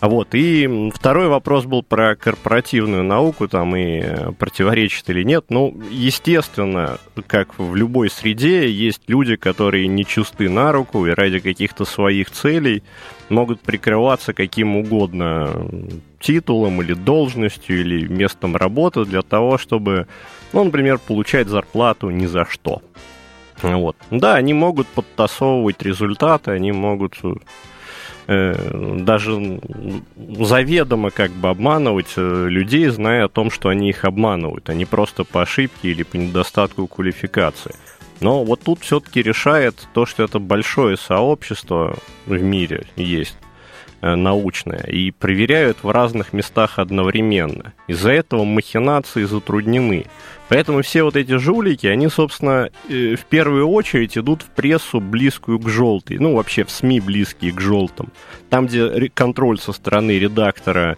А 0.00 0.08
Вот, 0.08 0.28
и 0.32 0.90
второй 0.94 1.26
вопрос 1.26 1.64
был 1.64 1.82
про 1.82 2.14
корпоративную 2.14 3.02
науку, 3.02 3.48
там, 3.48 3.74
и 3.74 3.98
э, 3.98 4.30
противоречит 4.32 5.10
или 5.10 5.24
нет. 5.24 5.46
Ну, 5.48 5.76
естественно, 5.90 6.98
как 7.26 7.58
в 7.58 7.74
любой 7.74 8.08
среде, 8.08 8.70
есть 8.70 9.02
люди, 9.08 9.34
которые 9.34 9.88
не 9.88 10.04
чисты 10.04 10.48
на 10.48 10.70
руку 10.70 11.04
и 11.06 11.10
ради 11.10 11.40
каких-то 11.40 11.84
своих 11.84 12.30
целей 12.30 12.84
могут 13.28 13.60
прикрываться 13.60 14.32
каким 14.32 14.76
угодно 14.76 15.68
титулом 16.20 16.80
или 16.80 16.94
должностью 16.94 17.80
или 17.80 18.06
местом 18.06 18.54
работы 18.54 19.04
для 19.04 19.22
того, 19.22 19.58
чтобы, 19.58 20.06
ну, 20.52 20.62
например, 20.62 20.98
получать 20.98 21.48
зарплату 21.48 22.10
ни 22.10 22.26
за 22.26 22.44
что. 22.44 22.82
Вот. 23.62 23.96
Да, 24.12 24.36
они 24.36 24.54
могут 24.54 24.86
подтасовывать 24.86 25.82
результаты, 25.82 26.52
они 26.52 26.70
могут 26.70 27.18
э, 27.24 27.34
даже 28.28 29.32
м, 29.32 30.04
заведомо 30.44 31.10
как 31.10 31.30
бы 31.30 31.48
обманывать 31.48 32.12
э, 32.16 32.46
людей, 32.48 32.88
зная 32.88 33.24
о 33.24 33.28
том, 33.28 33.50
что 33.50 33.70
они 33.70 33.88
их 33.88 34.04
обманывают, 34.04 34.68
а 34.68 34.74
не 34.74 34.84
просто 34.84 35.24
по 35.24 35.40
ошибке 35.40 35.90
или 35.90 36.02
по 36.02 36.16
недостатку 36.16 36.86
квалификации. 36.86 37.74
Но 38.20 38.44
вот 38.44 38.60
тут 38.62 38.80
все-таки 38.80 39.22
решает 39.22 39.88
то, 39.94 40.04
что 40.04 40.24
это 40.24 40.38
большое 40.40 40.98
сообщество 40.98 41.96
в 42.26 42.42
мире 42.42 42.84
есть 42.96 43.38
э, 43.40 43.47
научное, 44.00 44.84
и 44.84 45.10
проверяют 45.10 45.78
в 45.82 45.90
разных 45.90 46.32
местах 46.32 46.78
одновременно. 46.78 47.72
Из-за 47.86 48.12
этого 48.12 48.44
махинации 48.44 49.24
затруднены. 49.24 50.06
Поэтому 50.48 50.82
все 50.82 51.02
вот 51.02 51.16
эти 51.16 51.36
жулики, 51.36 51.86
они, 51.86 52.08
собственно, 52.08 52.70
э, 52.88 53.16
в 53.16 53.24
первую 53.26 53.68
очередь 53.68 54.16
идут 54.16 54.42
в 54.42 54.46
прессу, 54.46 55.00
близкую 55.00 55.58
к 55.58 55.68
желтой. 55.68 56.18
Ну, 56.18 56.34
вообще 56.34 56.64
в 56.64 56.70
СМИ, 56.70 57.00
близкие 57.00 57.52
к 57.52 57.60
желтым. 57.60 58.12
Там, 58.48 58.66
где 58.66 59.10
контроль 59.12 59.58
со 59.58 59.72
стороны 59.72 60.12
редактора 60.12 60.96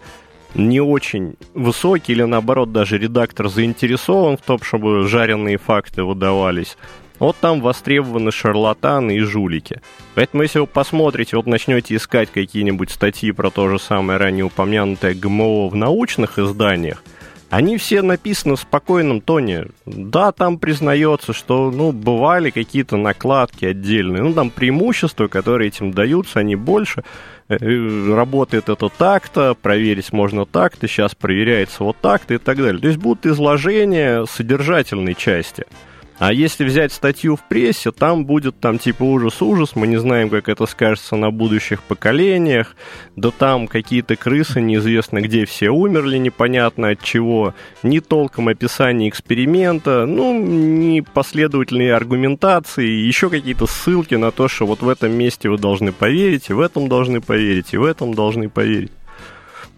не 0.53 0.81
очень 0.81 1.35
высокий, 1.53 2.13
или 2.13 2.23
наоборот, 2.23 2.71
даже 2.71 2.97
редактор 2.97 3.49
заинтересован 3.49 4.37
в 4.37 4.41
том, 4.41 4.61
чтобы 4.61 5.07
жареные 5.07 5.57
факты 5.57 6.03
выдавались. 6.03 6.77
Вот 7.21 7.37
там 7.39 7.61
востребованы 7.61 8.31
шарлатаны 8.31 9.17
и 9.17 9.19
жулики. 9.19 9.79
Поэтому, 10.15 10.41
если 10.41 10.57
вы 10.57 10.65
посмотрите, 10.65 11.37
вот 11.37 11.45
начнете 11.45 11.95
искать 11.95 12.31
какие-нибудь 12.31 12.89
статьи 12.89 13.31
про 13.31 13.51
то 13.51 13.69
же 13.69 13.77
самое 13.77 14.17
ранее 14.17 14.45
упомянутое 14.45 15.13
ГМО 15.13 15.69
в 15.69 15.75
научных 15.75 16.39
изданиях, 16.39 17.03
они 17.51 17.77
все 17.77 18.01
написаны 18.01 18.55
в 18.55 18.61
спокойном 18.61 19.21
тоне. 19.21 19.67
Да, 19.85 20.31
там 20.31 20.57
признается, 20.57 21.31
что, 21.31 21.69
ну, 21.69 21.91
бывали 21.91 22.49
какие-то 22.49 22.97
накладки 22.97 23.65
отдельные, 23.65 24.23
ну, 24.23 24.33
там 24.33 24.49
преимущества, 24.49 25.27
которые 25.27 25.67
этим 25.67 25.91
даются, 25.91 26.39
они 26.39 26.55
больше. 26.55 27.03
Э, 27.49 27.57
э, 27.61 28.15
работает 28.15 28.67
это 28.67 28.89
так-то, 28.89 29.53
проверить 29.53 30.11
можно 30.11 30.47
так-то, 30.47 30.87
сейчас 30.87 31.13
проверяется 31.13 31.83
вот 31.83 31.97
так-то 32.01 32.33
и 32.33 32.39
так 32.39 32.57
далее. 32.57 32.81
То 32.81 32.87
есть 32.87 32.99
будут 32.99 33.27
изложения 33.27 34.25
содержательной 34.25 35.13
части– 35.13 35.65
а 36.21 36.33
если 36.33 36.65
взять 36.65 36.93
статью 36.93 37.35
в 37.35 37.41
прессе, 37.41 37.91
там 37.91 38.25
будет 38.25 38.59
там 38.59 38.77
типа 38.77 39.01
ужас-ужас, 39.01 39.75
мы 39.75 39.87
не 39.87 39.97
знаем, 39.97 40.29
как 40.29 40.49
это 40.49 40.67
скажется 40.67 41.15
на 41.15 41.31
будущих 41.31 41.81
поколениях, 41.81 42.75
да 43.15 43.31
там 43.31 43.67
какие-то 43.67 44.15
крысы, 44.15 44.61
неизвестно 44.61 45.19
где 45.21 45.45
все 45.45 45.71
умерли, 45.71 46.17
непонятно 46.17 46.89
от 46.89 47.01
чего, 47.01 47.55
ни 47.81 47.97
толком 47.97 48.49
описания 48.49 49.09
эксперимента, 49.09 50.05
ну, 50.05 50.39
ни 50.39 50.99
последовательные 50.99 51.95
аргументации, 51.95 52.85
еще 52.85 53.31
какие-то 53.31 53.65
ссылки 53.65 54.13
на 54.13 54.29
то, 54.29 54.47
что 54.47 54.67
вот 54.67 54.83
в 54.83 54.89
этом 54.89 55.11
месте 55.13 55.49
вы 55.49 55.57
должны 55.57 55.91
поверить, 55.91 56.51
и 56.51 56.53
в 56.53 56.59
этом 56.59 56.87
должны 56.87 57.19
поверить, 57.19 57.73
и 57.73 57.77
в 57.77 57.83
этом 57.83 58.13
должны 58.13 58.47
поверить. 58.47 58.91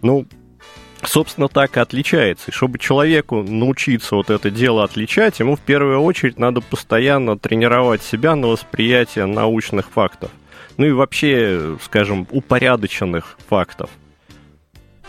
Ну, 0.02 0.26
собственно, 1.06 1.48
так 1.48 1.78
и 1.78 1.80
отличается. 1.80 2.52
И 2.52 2.54
чтобы 2.54 2.80
человеку 2.80 3.44
научиться 3.44 4.16
вот 4.16 4.30
это 4.30 4.50
дело 4.50 4.84
отличать, 4.84 5.40
ему 5.40 5.56
в 5.56 5.62
первую 5.62 6.02
очередь 6.02 6.40
надо 6.40 6.62
постоянно 6.62 7.38
тренировать 7.38 8.02
себя 8.02 8.36
на 8.36 8.48
восприятие 8.48 9.26
научных 9.26 9.90
фактов. 9.90 10.32
Ну 10.78 10.86
и 10.86 10.92
вообще, 10.92 11.78
скажем, 11.84 12.28
упорядоченных 12.32 13.38
фактов. 13.48 13.90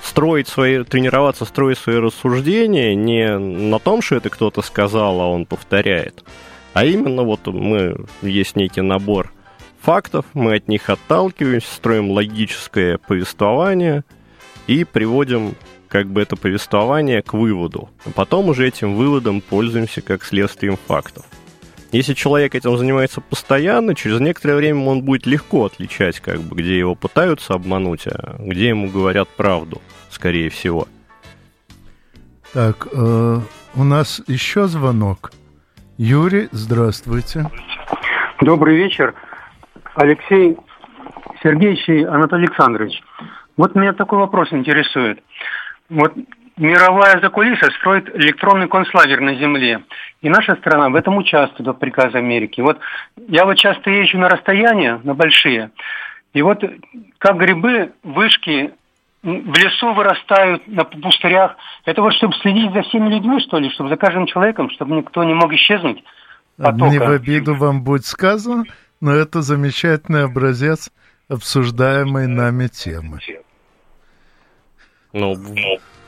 Строить 0.02 0.48
свои, 0.48 0.84
тренироваться, 0.84 1.46
строить 1.46 1.78
свои 1.78 1.96
рассуждения 1.96 2.94
не 2.94 3.38
на 3.38 3.78
том, 3.78 4.02
что 4.02 4.16
это 4.16 4.28
кто-то 4.28 4.60
сказал, 4.60 5.20
а 5.20 5.28
он 5.28 5.46
повторяет, 5.46 6.22
а 6.74 6.84
именно 6.84 7.22
вот 7.22 7.46
мы, 7.46 8.04
есть 8.20 8.54
некий 8.54 8.82
набор 8.82 9.32
фактов, 9.80 10.26
мы 10.34 10.56
от 10.56 10.68
них 10.68 10.90
отталкиваемся, 10.90 11.72
строим 11.72 12.10
логическое 12.10 12.98
повествование 12.98 14.04
и 14.66 14.84
приводим 14.84 15.54
как 15.94 16.08
бы 16.08 16.22
это 16.22 16.34
повествование 16.34 17.22
к 17.22 17.34
выводу. 17.34 17.88
А 18.04 18.10
потом 18.10 18.48
уже 18.48 18.66
этим 18.66 18.96
выводом 18.96 19.40
пользуемся 19.40 20.02
как 20.02 20.24
следствием 20.24 20.76
фактов. 20.76 21.24
Если 21.92 22.14
человек 22.14 22.56
этим 22.56 22.76
занимается 22.76 23.20
постоянно, 23.20 23.94
через 23.94 24.18
некоторое 24.18 24.56
время 24.56 24.84
он 24.86 25.02
будет 25.02 25.24
легко 25.24 25.66
отличать, 25.66 26.18
как 26.18 26.40
бы, 26.40 26.56
где 26.56 26.76
его 26.76 26.96
пытаются 26.96 27.54
обмануть, 27.54 28.08
а 28.08 28.34
где 28.40 28.70
ему 28.70 28.88
говорят 28.88 29.28
правду, 29.28 29.80
скорее 30.10 30.50
всего. 30.50 30.88
Так, 32.52 32.88
э, 32.92 33.38
у 33.76 33.84
нас 33.84 34.20
еще 34.26 34.66
звонок. 34.66 35.30
Юрий, 35.96 36.48
здравствуйте. 36.50 37.48
Добрый 38.40 38.76
вечер. 38.76 39.14
Алексей 39.94 40.56
Сергеевич 41.40 41.88
и 41.88 42.02
Анатолий 42.02 42.46
Александрович. 42.46 43.00
Вот 43.56 43.76
меня 43.76 43.92
такой 43.92 44.18
вопрос 44.18 44.52
интересует 44.52 45.20
вот 45.88 46.14
мировая 46.56 47.20
закулиса 47.20 47.70
строит 47.78 48.08
электронный 48.14 48.68
концлагерь 48.68 49.20
на 49.20 49.34
Земле. 49.34 49.82
И 50.22 50.28
наша 50.28 50.56
страна 50.56 50.88
в 50.88 50.94
этом 50.94 51.16
участвует 51.16 51.66
по 51.66 51.72
приказу 51.72 52.18
Америки. 52.18 52.60
Вот 52.60 52.78
я 53.28 53.44
вот 53.44 53.56
часто 53.56 53.90
езжу 53.90 54.18
на 54.18 54.28
расстояние, 54.28 55.00
на 55.02 55.14
большие, 55.14 55.70
и 56.32 56.42
вот 56.42 56.62
как 57.18 57.36
грибы, 57.38 57.92
вышки 58.02 58.72
в 59.22 59.56
лесу 59.56 59.94
вырастают, 59.94 60.66
на 60.66 60.84
пустырях. 60.84 61.56
Это 61.86 62.02
вот 62.02 62.12
чтобы 62.14 62.34
следить 62.42 62.72
за 62.72 62.82
всеми 62.82 63.08
людьми, 63.08 63.40
что 63.40 63.58
ли, 63.58 63.70
чтобы 63.70 63.88
за 63.88 63.96
каждым 63.96 64.26
человеком, 64.26 64.68
чтобы 64.70 64.96
никто 64.96 65.24
не 65.24 65.32
мог 65.32 65.52
исчезнуть. 65.54 66.04
Потока. 66.58 66.90
Не 66.90 66.98
в 66.98 67.10
обиду 67.10 67.54
вам 67.54 67.82
будет 67.82 68.04
сказано, 68.04 68.64
но 69.00 69.12
это 69.12 69.42
замечательный 69.42 70.24
образец 70.24 70.90
обсуждаемой 71.28 72.26
нами 72.26 72.68
темы. 72.68 73.18
Ну, 75.14 75.40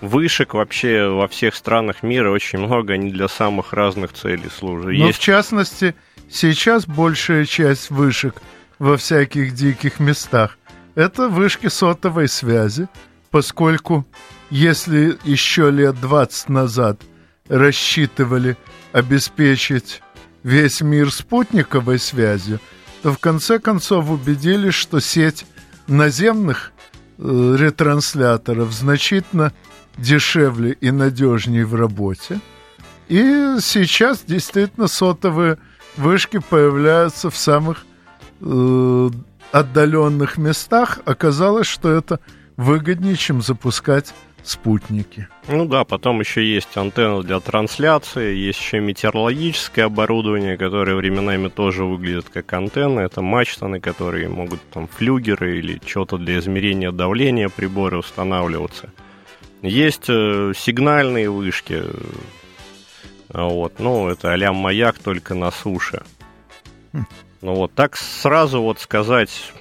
вышек 0.00 0.52
вообще 0.52 1.08
во 1.08 1.28
всех 1.28 1.54
странах 1.54 2.02
мира 2.02 2.30
очень 2.30 2.58
много, 2.58 2.94
они 2.94 3.10
для 3.10 3.28
самых 3.28 3.72
разных 3.72 4.12
целей 4.12 4.50
служат. 4.50 4.86
Но 4.86 5.06
Есть... 5.06 5.18
в 5.18 5.22
частности, 5.22 5.94
сейчас 6.28 6.86
большая 6.86 7.46
часть 7.46 7.90
вышек 7.90 8.42
во 8.78 8.96
всяких 8.96 9.54
диких 9.54 10.00
местах 10.00 10.58
это 10.96 11.28
вышки 11.28 11.68
сотовой 11.68 12.26
связи, 12.26 12.88
поскольку 13.30 14.04
если 14.50 15.16
еще 15.24 15.70
лет 15.70 16.00
20 16.00 16.48
назад 16.48 17.00
рассчитывали 17.48 18.56
обеспечить 18.92 20.02
весь 20.42 20.80
мир 20.80 21.12
спутниковой 21.12 21.98
связью, 21.98 22.60
то 23.02 23.12
в 23.12 23.18
конце 23.18 23.58
концов 23.58 24.10
убедились, 24.10 24.74
что 24.74 25.00
сеть 25.00 25.44
наземных 25.86 26.72
ретрансляторов 27.18 28.72
значительно 28.72 29.52
дешевле 29.96 30.72
и 30.72 30.90
надежнее 30.90 31.64
в 31.64 31.74
работе. 31.74 32.40
И 33.08 33.56
сейчас 33.60 34.22
действительно 34.26 34.88
сотовые 34.88 35.58
вышки 35.96 36.38
появляются 36.38 37.30
в 37.30 37.36
самых 37.36 37.86
э, 38.40 39.10
отдаленных 39.52 40.38
местах. 40.38 40.98
Оказалось, 41.04 41.66
что 41.66 41.90
это 41.90 42.20
выгоднее, 42.56 43.16
чем 43.16 43.42
запускать 43.42 44.12
спутники. 44.48 45.28
Ну 45.48 45.66
да, 45.66 45.84
потом 45.84 46.20
еще 46.20 46.44
есть 46.44 46.76
антенна 46.76 47.22
для 47.22 47.40
трансляции, 47.40 48.34
есть 48.34 48.60
еще 48.60 48.80
метеорологическое 48.80 49.86
оборудование, 49.86 50.56
которое 50.56 50.96
временами 50.96 51.48
тоже 51.48 51.84
выглядит 51.84 52.28
как 52.28 52.52
антенна. 52.52 53.00
Это 53.00 53.22
мачты, 53.22 53.66
на 53.66 53.80
которые 53.80 54.28
могут 54.28 54.60
там 54.70 54.88
флюгеры 54.88 55.58
или 55.58 55.80
что-то 55.84 56.18
для 56.18 56.38
измерения 56.38 56.92
давления 56.92 57.48
прибора 57.48 57.98
устанавливаться. 57.98 58.90
Есть 59.62 60.08
э, 60.08 60.52
сигнальные 60.56 61.30
вышки, 61.30 61.82
вот, 63.28 63.78
ну, 63.78 64.08
это 64.08 64.32
а 64.32 64.52
маяк 64.52 64.98
только 64.98 65.34
на 65.34 65.50
суше. 65.50 66.02
Хм. 66.92 67.06
Ну 67.42 67.54
вот, 67.54 67.72
так 67.74 67.96
сразу 67.96 68.62
вот 68.62 68.80
сказать 68.80 69.52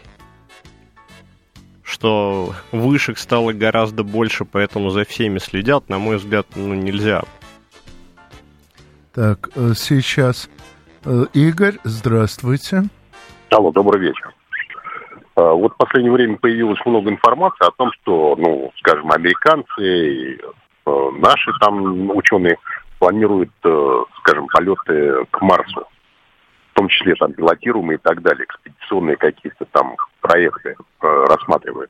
что 1.86 2.54
вышек 2.71 3.17
стало 3.17 3.54
гораздо 3.54 4.04
больше, 4.04 4.43
поэтому 4.43 4.89
за 4.89 5.06
всеми 5.06 5.38
следят, 5.38 5.88
на 5.88 6.00
мой 6.00 6.17
взгляд, 6.17 6.48
ну, 6.56 6.74
нельзя. 6.74 7.21
Так, 9.13 9.50
э, 9.56 9.74
сейчас 9.76 10.50
э, 11.06 11.26
Игорь, 11.34 11.76
здравствуйте. 11.84 12.84
Алло, 13.52 13.71
добрый 13.71 14.02
вечер. 14.02 14.34
Э, 15.36 15.52
вот 15.52 15.74
в 15.74 15.78
последнее 15.78 16.12
время 16.12 16.38
появилось 16.38 16.80
много 16.86 17.12
информации 17.12 17.67
о 17.67 17.71
том, 17.71 17.91
что, 18.02 18.36
ну, 18.38 18.71
скажем, 18.80 19.12
американцы, 19.12 20.39
наши 20.86 21.52
там 21.62 22.10
ученые 22.12 22.58
планируют, 23.00 23.52
скажем, 24.19 24.48
полеты 24.48 25.26
к 25.32 25.41
Марсу 25.41 25.88
в 26.75 26.77
том 26.77 26.89
числе 26.89 27.15
там 27.15 27.31
пилотируемые 27.31 27.95
и 27.95 28.01
так 28.01 28.21
далее, 28.21 28.43
экспедиционные 28.43 29.15
какие-то 29.15 29.63
там 29.71 29.95
проекты 30.19 30.75
э, 31.01 31.25
рассматривают. 31.29 31.89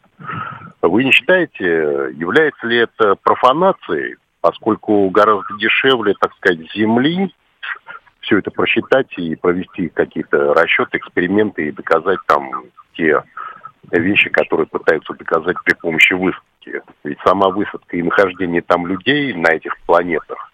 Вы 0.83 1.03
не 1.03 1.11
считаете, 1.11 2.11
является 2.13 2.67
ли 2.67 2.77
это 2.77 3.15
профанацией, 3.15 4.17
поскольку 4.41 5.09
гораздо 5.09 5.57
дешевле, 5.57 6.13
так 6.21 6.35
сказать, 6.35 6.71
Земли 6.75 7.33
все 8.19 8.37
это 8.37 8.51
просчитать 8.51 9.11
и 9.17 9.35
провести 9.35 9.89
какие-то 9.89 10.53
расчеты, 10.53 10.99
эксперименты 10.99 11.67
и 11.67 11.71
доказать 11.71 12.19
там 12.27 12.51
те 12.93 13.23
вещи, 13.91 14.29
которые 14.29 14.67
пытаются 14.67 15.13
доказать 15.13 15.57
при 15.65 15.73
помощи 15.73 16.13
высадки. 16.13 16.83
Ведь 17.03 17.17
сама 17.25 17.49
высадка 17.49 17.97
и 17.97 18.03
нахождение 18.03 18.61
там 18.61 18.85
людей 18.85 19.33
на 19.33 19.47
этих 19.47 19.75
планетах, 19.87 20.51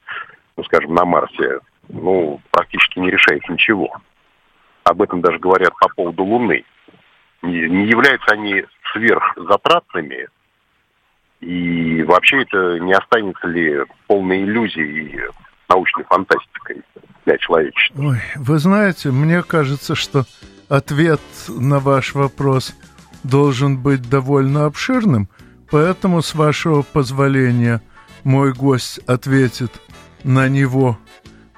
ну, 0.55 0.63
скажем, 0.63 0.93
на 0.93 1.03
Марсе, 1.03 1.59
ну, 1.89 2.39
практически 2.51 2.99
не 2.99 3.11
решает 3.11 3.41
ничего 3.49 3.93
об 4.83 5.01
этом 5.01 5.21
даже 5.21 5.39
говорят 5.39 5.73
по 5.79 5.89
поводу 5.89 6.23
Луны, 6.23 6.63
не, 7.41 7.87
являются 7.87 8.31
они 8.31 8.65
сверхзатратными, 8.93 10.27
и 11.39 12.03
вообще 12.03 12.43
это 12.43 12.79
не 12.79 12.93
останется 12.93 13.47
ли 13.47 13.79
полной 14.07 14.43
иллюзией 14.43 15.21
научной 15.67 16.03
фантастикой 16.03 16.83
для 17.25 17.37
человечества? 17.37 18.01
Ой, 18.01 18.17
вы 18.35 18.59
знаете, 18.59 19.09
мне 19.09 19.41
кажется, 19.41 19.95
что 19.95 20.25
ответ 20.69 21.21
на 21.47 21.79
ваш 21.79 22.13
вопрос 22.13 22.75
должен 23.23 23.77
быть 23.81 24.07
довольно 24.07 24.65
обширным, 24.65 25.29
поэтому, 25.69 26.21
с 26.21 26.35
вашего 26.35 26.83
позволения, 26.83 27.81
мой 28.23 28.53
гость 28.53 28.99
ответит 29.07 29.71
на 30.23 30.47
него 30.47 30.97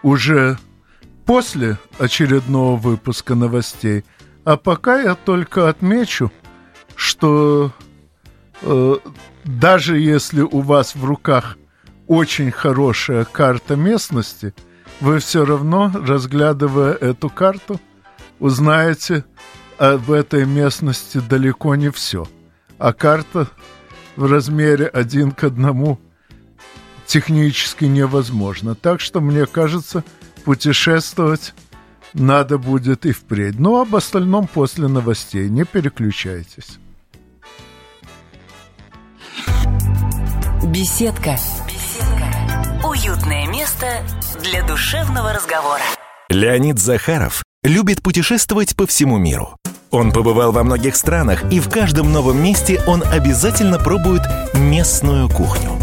уже 0.01 0.57
после 1.25 1.77
очередного 1.99 2.75
выпуска 2.75 3.35
новостей. 3.35 4.03
А 4.45 4.57
пока 4.57 5.01
я 5.01 5.15
только 5.15 5.69
отмечу, 5.69 6.31
что 6.95 7.71
э, 8.61 8.95
даже 9.45 9.99
если 9.99 10.41
у 10.41 10.61
вас 10.61 10.95
в 10.95 11.05
руках 11.05 11.57
очень 12.07 12.51
хорошая 12.51 13.25
карта 13.25 13.75
местности, 13.75 14.53
вы 14.99 15.19
все 15.19 15.45
равно, 15.45 15.91
разглядывая 15.93 16.93
эту 16.93 17.29
карту, 17.29 17.79
узнаете 18.39 19.25
об 19.77 20.11
этой 20.11 20.45
местности 20.45 21.19
далеко 21.19 21.75
не 21.75 21.89
все. 21.89 22.27
А 22.77 22.93
карта 22.93 23.47
в 24.15 24.29
размере 24.29 24.85
один 24.85 25.31
к 25.31 25.43
одному 25.43 25.99
технически 27.05 27.85
невозможно. 27.85 28.75
Так 28.75 28.99
что, 28.99 29.21
мне 29.21 29.45
кажется, 29.45 30.03
путешествовать 30.43 31.53
надо 32.13 32.57
будет 32.57 33.05
и 33.05 33.11
впредь. 33.11 33.59
Но 33.59 33.81
об 33.81 33.95
остальном 33.95 34.47
после 34.47 34.87
новостей. 34.87 35.49
Не 35.49 35.65
переключайтесь. 35.65 36.77
Беседка. 40.63 41.37
Беседка. 41.67 42.87
Уютное 42.87 43.47
место 43.47 43.87
для 44.43 44.65
душевного 44.65 45.33
разговора. 45.33 45.81
Леонид 46.29 46.79
Захаров 46.79 47.43
любит 47.63 48.01
путешествовать 48.01 48.75
по 48.75 48.87
всему 48.87 49.17
миру. 49.17 49.57
Он 49.91 50.11
побывал 50.11 50.51
во 50.51 50.63
многих 50.63 50.95
странах, 50.95 51.43
и 51.51 51.59
в 51.59 51.69
каждом 51.69 52.11
новом 52.11 52.41
месте 52.41 52.81
он 52.87 53.03
обязательно 53.03 53.77
пробует 53.77 54.23
местную 54.55 55.29
кухню. 55.29 55.82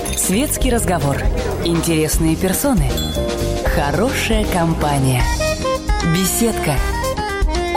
светский 0.17 0.69
разговор, 0.69 1.17
интересные 1.65 2.35
персоны, 2.35 2.89
хорошая 3.75 4.45
компания, 4.51 5.23
беседка, 6.13 6.75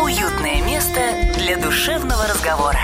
уютное 0.03 0.65
место 0.65 1.01
для 1.39 1.57
душевного 1.57 2.27
разговора. 2.29 2.79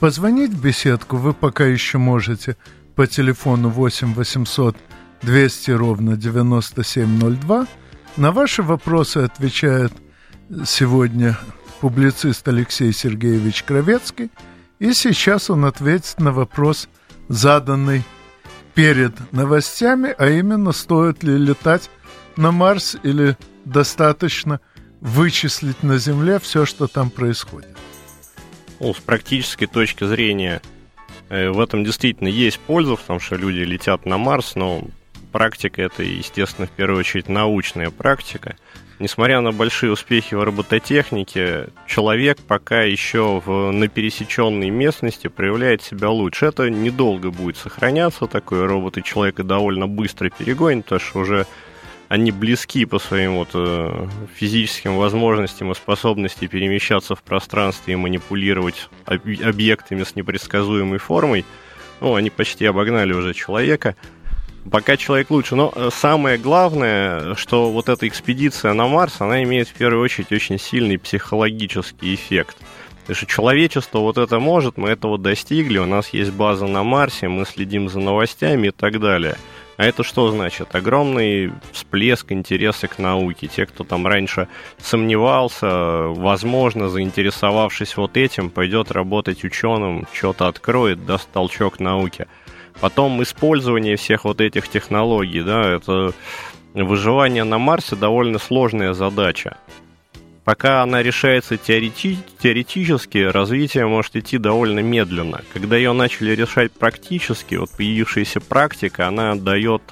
Позвонить 0.00 0.52
в 0.52 0.62
беседку 0.62 1.16
вы 1.16 1.32
пока 1.32 1.64
еще 1.64 1.98
можете 1.98 2.56
по 2.94 3.06
телефону 3.06 3.68
8 3.68 4.14
800 4.14 4.76
200 5.22 5.70
ровно 5.70 6.16
9702. 6.16 7.66
На 8.16 8.32
ваши 8.32 8.62
вопросы 8.62 9.18
отвечает 9.18 9.92
сегодня 10.66 11.38
публицист 11.80 12.46
Алексей 12.48 12.92
Сергеевич 12.92 13.62
Кровецкий– 13.62 14.30
и 14.78 14.92
сейчас 14.92 15.50
он 15.50 15.64
ответит 15.64 16.18
на 16.18 16.32
вопрос, 16.32 16.88
заданный 17.28 18.02
перед 18.74 19.32
новостями, 19.32 20.14
а 20.16 20.28
именно, 20.28 20.72
стоит 20.72 21.22
ли 21.22 21.36
летать 21.36 21.90
на 22.36 22.50
Марс 22.52 22.96
или 23.02 23.36
достаточно 23.64 24.60
вычислить 25.00 25.82
на 25.82 25.98
Земле 25.98 26.38
все, 26.38 26.66
что 26.66 26.86
там 26.86 27.10
происходит. 27.10 27.76
Ну, 28.80 28.92
с 28.92 28.98
практической 28.98 29.66
точки 29.66 30.04
зрения 30.04 30.60
э, 31.28 31.50
в 31.50 31.60
этом 31.60 31.84
действительно 31.84 32.28
есть 32.28 32.58
польза, 32.58 32.96
потому 32.96 33.20
что 33.20 33.36
люди 33.36 33.60
летят 33.60 34.04
на 34.06 34.18
Марс, 34.18 34.56
но 34.56 34.84
практика 35.30 35.82
это, 35.82 36.02
естественно, 36.02 36.66
в 36.66 36.70
первую 36.70 37.00
очередь 37.00 37.28
научная 37.28 37.90
практика 37.90 38.56
несмотря 38.98 39.40
на 39.40 39.52
большие 39.52 39.92
успехи 39.92 40.34
в 40.34 40.42
робототехнике, 40.42 41.68
человек 41.86 42.38
пока 42.46 42.82
еще 42.82 43.42
в, 43.44 43.70
на 43.70 43.88
пересеченной 43.88 44.70
местности 44.70 45.28
проявляет 45.28 45.82
себя 45.82 46.10
лучше. 46.10 46.46
Это 46.46 46.70
недолго 46.70 47.30
будет 47.30 47.56
сохраняться, 47.56 48.26
такой 48.26 48.66
робот, 48.66 48.98
и 48.98 49.02
человека 49.02 49.44
довольно 49.44 49.86
быстро 49.86 50.30
перегонит, 50.30 50.84
потому 50.84 51.00
что 51.00 51.18
уже 51.20 51.46
они 52.08 52.30
близки 52.30 52.84
по 52.84 52.98
своим 52.98 53.36
вот 53.36 53.50
э, 53.54 54.08
физическим 54.34 54.96
возможностям 54.96 55.72
и 55.72 55.74
способности 55.74 56.46
перемещаться 56.46 57.16
в 57.16 57.22
пространстве 57.22 57.94
и 57.94 57.96
манипулировать 57.96 58.88
объектами 59.06 60.04
с 60.04 60.14
непредсказуемой 60.14 60.98
формой. 60.98 61.44
Ну, 62.00 62.14
они 62.14 62.30
почти 62.30 62.66
обогнали 62.66 63.12
уже 63.12 63.34
человека. 63.34 63.96
Пока 64.70 64.96
человек 64.96 65.30
лучше. 65.30 65.56
Но 65.56 65.72
э, 65.74 65.90
самое 65.92 66.38
главное, 66.38 67.34
что 67.34 67.70
вот 67.70 67.88
эта 67.88 68.08
экспедиция 68.08 68.72
на 68.72 68.86
Марс, 68.86 69.20
она 69.20 69.42
имеет 69.42 69.68
в 69.68 69.74
первую 69.74 70.02
очередь 70.02 70.32
очень 70.32 70.58
сильный 70.58 70.98
психологический 70.98 72.14
эффект. 72.14 72.56
Потому 73.02 73.16
что 73.16 73.26
человечество 73.26 73.98
вот 73.98 74.16
это 74.16 74.38
может, 74.38 74.78
мы 74.78 74.88
этого 74.88 75.18
достигли, 75.18 75.76
у 75.76 75.84
нас 75.84 76.08
есть 76.14 76.32
база 76.32 76.66
на 76.66 76.82
Марсе, 76.82 77.28
мы 77.28 77.44
следим 77.44 77.90
за 77.90 78.00
новостями 78.00 78.68
и 78.68 78.70
так 78.70 78.98
далее. 78.98 79.36
А 79.76 79.84
это 79.84 80.04
что 80.04 80.30
значит? 80.30 80.74
Огромный 80.74 81.52
всплеск 81.72 82.32
интереса 82.32 82.86
к 82.86 82.98
науке. 82.98 83.48
Те, 83.48 83.66
кто 83.66 83.84
там 83.84 84.06
раньше 84.06 84.48
сомневался, 84.78 85.66
возможно, 86.08 86.88
заинтересовавшись 86.88 87.96
вот 87.96 88.16
этим, 88.16 88.50
пойдет 88.50 88.90
работать 88.90 89.44
ученым, 89.44 90.06
что-то 90.12 90.46
откроет, 90.46 91.04
даст 91.04 91.28
толчок 91.30 91.80
науке. 91.80 92.26
Потом 92.80 93.22
использование 93.22 93.96
всех 93.96 94.24
вот 94.24 94.40
этих 94.40 94.68
технологий, 94.68 95.42
да, 95.42 95.76
это 95.76 96.12
выживание 96.74 97.44
на 97.44 97.58
Марсе 97.58 97.96
довольно 97.96 98.38
сложная 98.38 98.94
задача. 98.94 99.56
Пока 100.44 100.82
она 100.82 101.02
решается 101.02 101.54
теорети- 101.54 102.18
теоретически, 102.38 103.18
развитие 103.18 103.86
может 103.86 104.14
идти 104.16 104.36
довольно 104.36 104.80
медленно. 104.80 105.40
Когда 105.54 105.76
ее 105.76 105.92
начали 105.92 106.32
решать 106.32 106.70
практически, 106.72 107.54
вот 107.54 107.70
появившаяся 107.70 108.40
практика, 108.40 109.08
она 109.08 109.36
дает, 109.36 109.82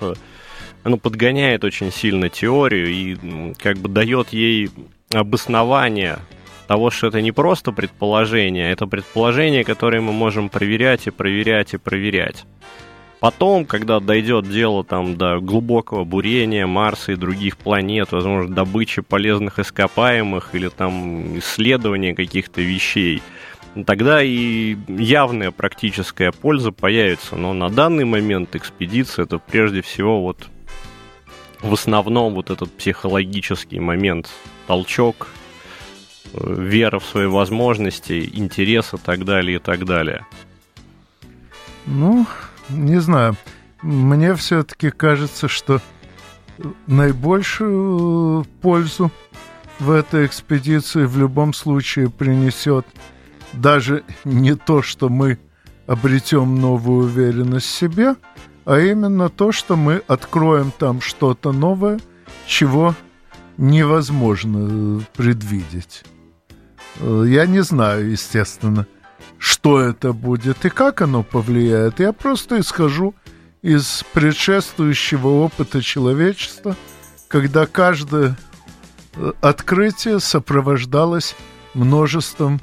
ну, 0.85 0.99
подгоняет 0.99 1.65
очень 1.65 1.91
сильно 1.91 2.29
теорию 2.29 2.89
и 2.89 3.55
как 3.55 3.79
бы 3.79 3.89
дает 3.89 4.35
ей 4.35 4.69
обоснование 5.11 6.19
того, 6.73 6.91
что 6.91 7.09
это 7.09 7.21
не 7.21 7.33
просто 7.33 7.71
предположение, 7.71 8.73
это 8.73 8.87
предположение, 8.87 9.63
которое 9.63 10.01
мы 10.01 10.15
можем 10.15 10.49
проверять 10.49 11.07
и 11.07 11.11
проверять 11.11 11.75
и 11.75 11.77
проверять. 11.77 12.47
Потом, 13.21 13.67
когда 13.67 14.01
дойдет 14.01 14.49
дело 14.49 14.83
там 14.83 15.19
до 15.19 15.39
глубокого 15.39 16.05
бурения 16.05 16.67
Марса 16.67 17.13
и 17.13 17.17
других 17.17 17.59
планет, 17.59 18.13
возможно, 18.13 18.55
добычи 18.55 19.03
полезных 19.03 19.59
ископаемых 19.59 20.55
или 20.55 20.69
там 20.69 21.39
исследования 21.41 22.15
каких-то 22.15 22.63
вещей, 22.63 23.23
тогда 23.85 24.23
и 24.23 24.75
явная 24.89 25.51
практическая 25.51 26.33
польза 26.33 26.73
появится. 26.73 27.37
Но 27.37 27.53
на 27.53 27.69
данный 27.69 28.07
момент 28.07 28.57
экспедиция 28.57 29.27
это 29.27 29.37
прежде 29.37 29.83
всего 29.83 30.23
вот 30.23 30.49
в 31.61 31.75
основном 31.75 32.33
вот 32.33 32.49
этот 32.49 32.73
психологический 32.73 33.79
момент, 33.79 34.31
толчок, 34.67 35.29
вера 36.33 36.99
в 36.99 37.05
свои 37.05 37.27
возможности, 37.27 38.31
интерес 38.33 38.95
и 38.95 38.97
так 38.97 39.25
далее, 39.25 39.57
и 39.57 39.59
так 39.59 39.85
далее. 39.85 40.27
Ну, 41.87 42.27
не 42.69 43.01
знаю. 43.01 43.37
Мне 43.83 44.35
все-таки 44.35 44.91
кажется, 44.91 45.49
что 45.49 45.81
наибольшую 46.87 48.45
пользу 48.61 49.11
в 49.79 49.91
этой 49.91 50.27
экспедиции 50.27 51.05
в 51.05 51.19
любом 51.19 51.53
случае 51.53 52.09
принесет 52.09 52.87
даже 53.53 54.05
не 54.25 54.55
то, 54.55 54.83
что 54.83 55.09
мы 55.09 55.39
обретем 55.87 56.61
новую 56.61 57.07
уверенность 57.07 57.67
в 57.67 57.77
себе, 57.77 58.15
а 58.65 58.79
именно 58.79 59.29
то, 59.29 59.51
что 59.51 59.77
мы 59.77 60.03
откроем 60.07 60.73
там 60.79 61.01
что-то 61.01 61.53
новое, 61.53 61.99
чего 62.47 62.95
невозможно 63.57 65.03
предвидеть. 65.17 66.05
Я 67.01 67.47
не 67.47 67.63
знаю, 67.63 68.11
естественно, 68.11 68.87
что 69.39 69.81
это 69.81 70.13
будет 70.13 70.65
и 70.65 70.71
как 70.71 71.03
оно 71.03 71.23
повлияет. 71.23 72.01
Я 72.01 72.13
просто 72.13 72.61
исхожу 72.61 73.15
из 73.63 74.05
предшествующего 74.13 75.29
опыта 75.29 75.83
человечества, 75.83 76.77
когда 77.29 77.67
каждое 77.67 78.37
э, 79.15 79.33
открытие 79.41 80.21
сопровождалось 80.21 81.37
множеством 81.75 82.61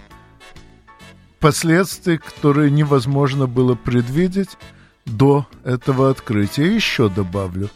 последствий, 1.39 2.17
которые 2.17 2.69
невозможно 2.69 3.47
было 3.47 3.75
предвидеть 3.75 4.57
до 5.05 5.47
этого 5.63 6.09
открытия. 6.09 6.73
еще 6.73 7.09
добавлю, 7.09 7.69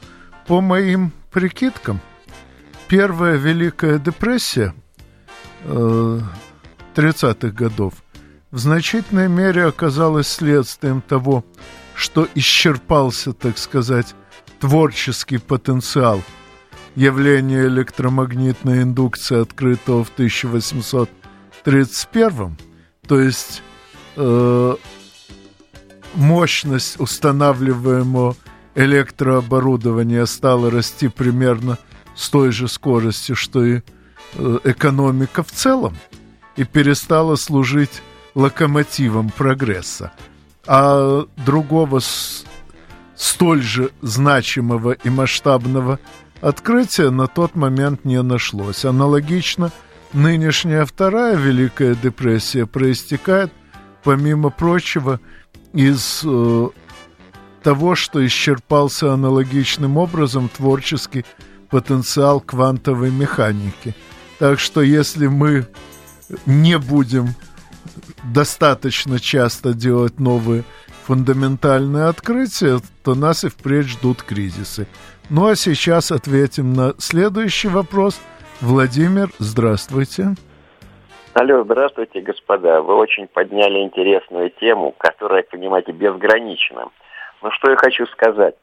по 0.48 0.62
моим 0.62 1.12
прикидкам, 1.32 2.00
первая 2.88 3.38
Великая 3.38 4.00
депрессия 4.00 4.74
э, 5.64 6.20
30-х 6.96 7.50
годов 7.50 7.94
в 8.54 8.58
значительной 8.60 9.28
мере 9.30 9.66
оказалось 9.66 10.28
следствием 10.28 11.02
того, 11.02 11.44
что 11.96 12.28
исчерпался, 12.36 13.34
так 13.34 13.58
сказать, 13.58 14.14
творческий 14.60 15.40
потенциал. 15.40 16.22
Явления 16.96 17.66
электромагнитной 17.66 18.84
индукции, 18.84 19.42
открытого 19.42 20.04
в 20.04 20.12
1831, 20.12 22.58
то 23.08 23.20
есть 23.20 23.64
э, 24.18 24.76
мощность 26.14 27.00
устанавливаемого 27.00 28.36
электрооборудования 28.76 30.28
стала 30.28 30.70
расти 30.70 31.08
примерно 31.08 31.80
с 32.16 32.30
той 32.30 32.52
же 32.52 32.68
скоростью, 32.68 33.36
что 33.36 33.66
и 33.66 33.82
э, 34.36 34.60
экономика 34.64 35.42
в 35.42 35.52
целом, 35.52 35.96
и 36.56 36.64
перестала 36.64 37.36
служить 37.36 38.02
локомотивом 38.36 39.30
прогресса. 39.30 40.12
А 40.66 41.26
другого 41.46 42.00
столь 43.16 43.62
же 43.62 43.92
значимого 44.02 44.92
и 44.92 45.10
масштабного 45.10 46.00
Открытия 46.44 47.10
на 47.10 47.28
тот 47.28 47.56
момент 47.56 48.04
не 48.04 48.22
нашлось. 48.22 48.84
Аналогично, 48.84 49.72
нынешняя 50.12 50.84
вторая 50.84 51.38
Великая 51.38 51.96
депрессия 51.96 52.66
проистекает, 52.66 53.50
помимо 54.04 54.50
прочего, 54.50 55.22
из 55.72 56.22
э, 56.26 56.68
того, 57.64 57.96
что 57.96 58.26
исчерпался 58.26 59.14
аналогичным 59.14 59.96
образом 59.96 60.50
творческий 60.50 61.24
потенциал 61.70 62.42
квантовой 62.42 63.10
механики. 63.10 63.96
Так 64.38 64.60
что 64.60 64.82
если 64.82 65.28
мы 65.28 65.66
не 66.46 66.78
будем 66.78 67.30
достаточно 68.24 69.20
часто 69.20 69.74
делать 69.74 70.20
новые 70.20 70.64
фундаментальные 71.04 72.06
открытия, 72.06 72.78
то 73.04 73.14
нас 73.14 73.44
и 73.44 73.50
впредь 73.50 73.88
ждут 73.88 74.24
кризисы. 74.24 74.88
Ну 75.30 75.48
а 75.48 75.56
сейчас 75.56 76.12
ответим 76.12 76.74
на 76.74 76.94
следующий 76.98 77.68
вопрос. 77.68 78.22
Владимир, 78.62 79.30
здравствуйте. 79.40 80.36
Алло, 81.34 81.64
здравствуйте, 81.64 82.22
господа. 82.22 82.82
Вы 82.82 82.96
очень 82.96 83.28
подняли 83.28 83.80
интересную 83.80 84.52
тему, 84.52 84.94
которая, 84.98 85.44
понимаете, 85.44 85.92
безгранична. 85.92 86.90
Ну 87.42 87.52
что 87.52 87.72
я 87.72 87.76
хочу 87.76 88.06
сказать. 88.08 88.56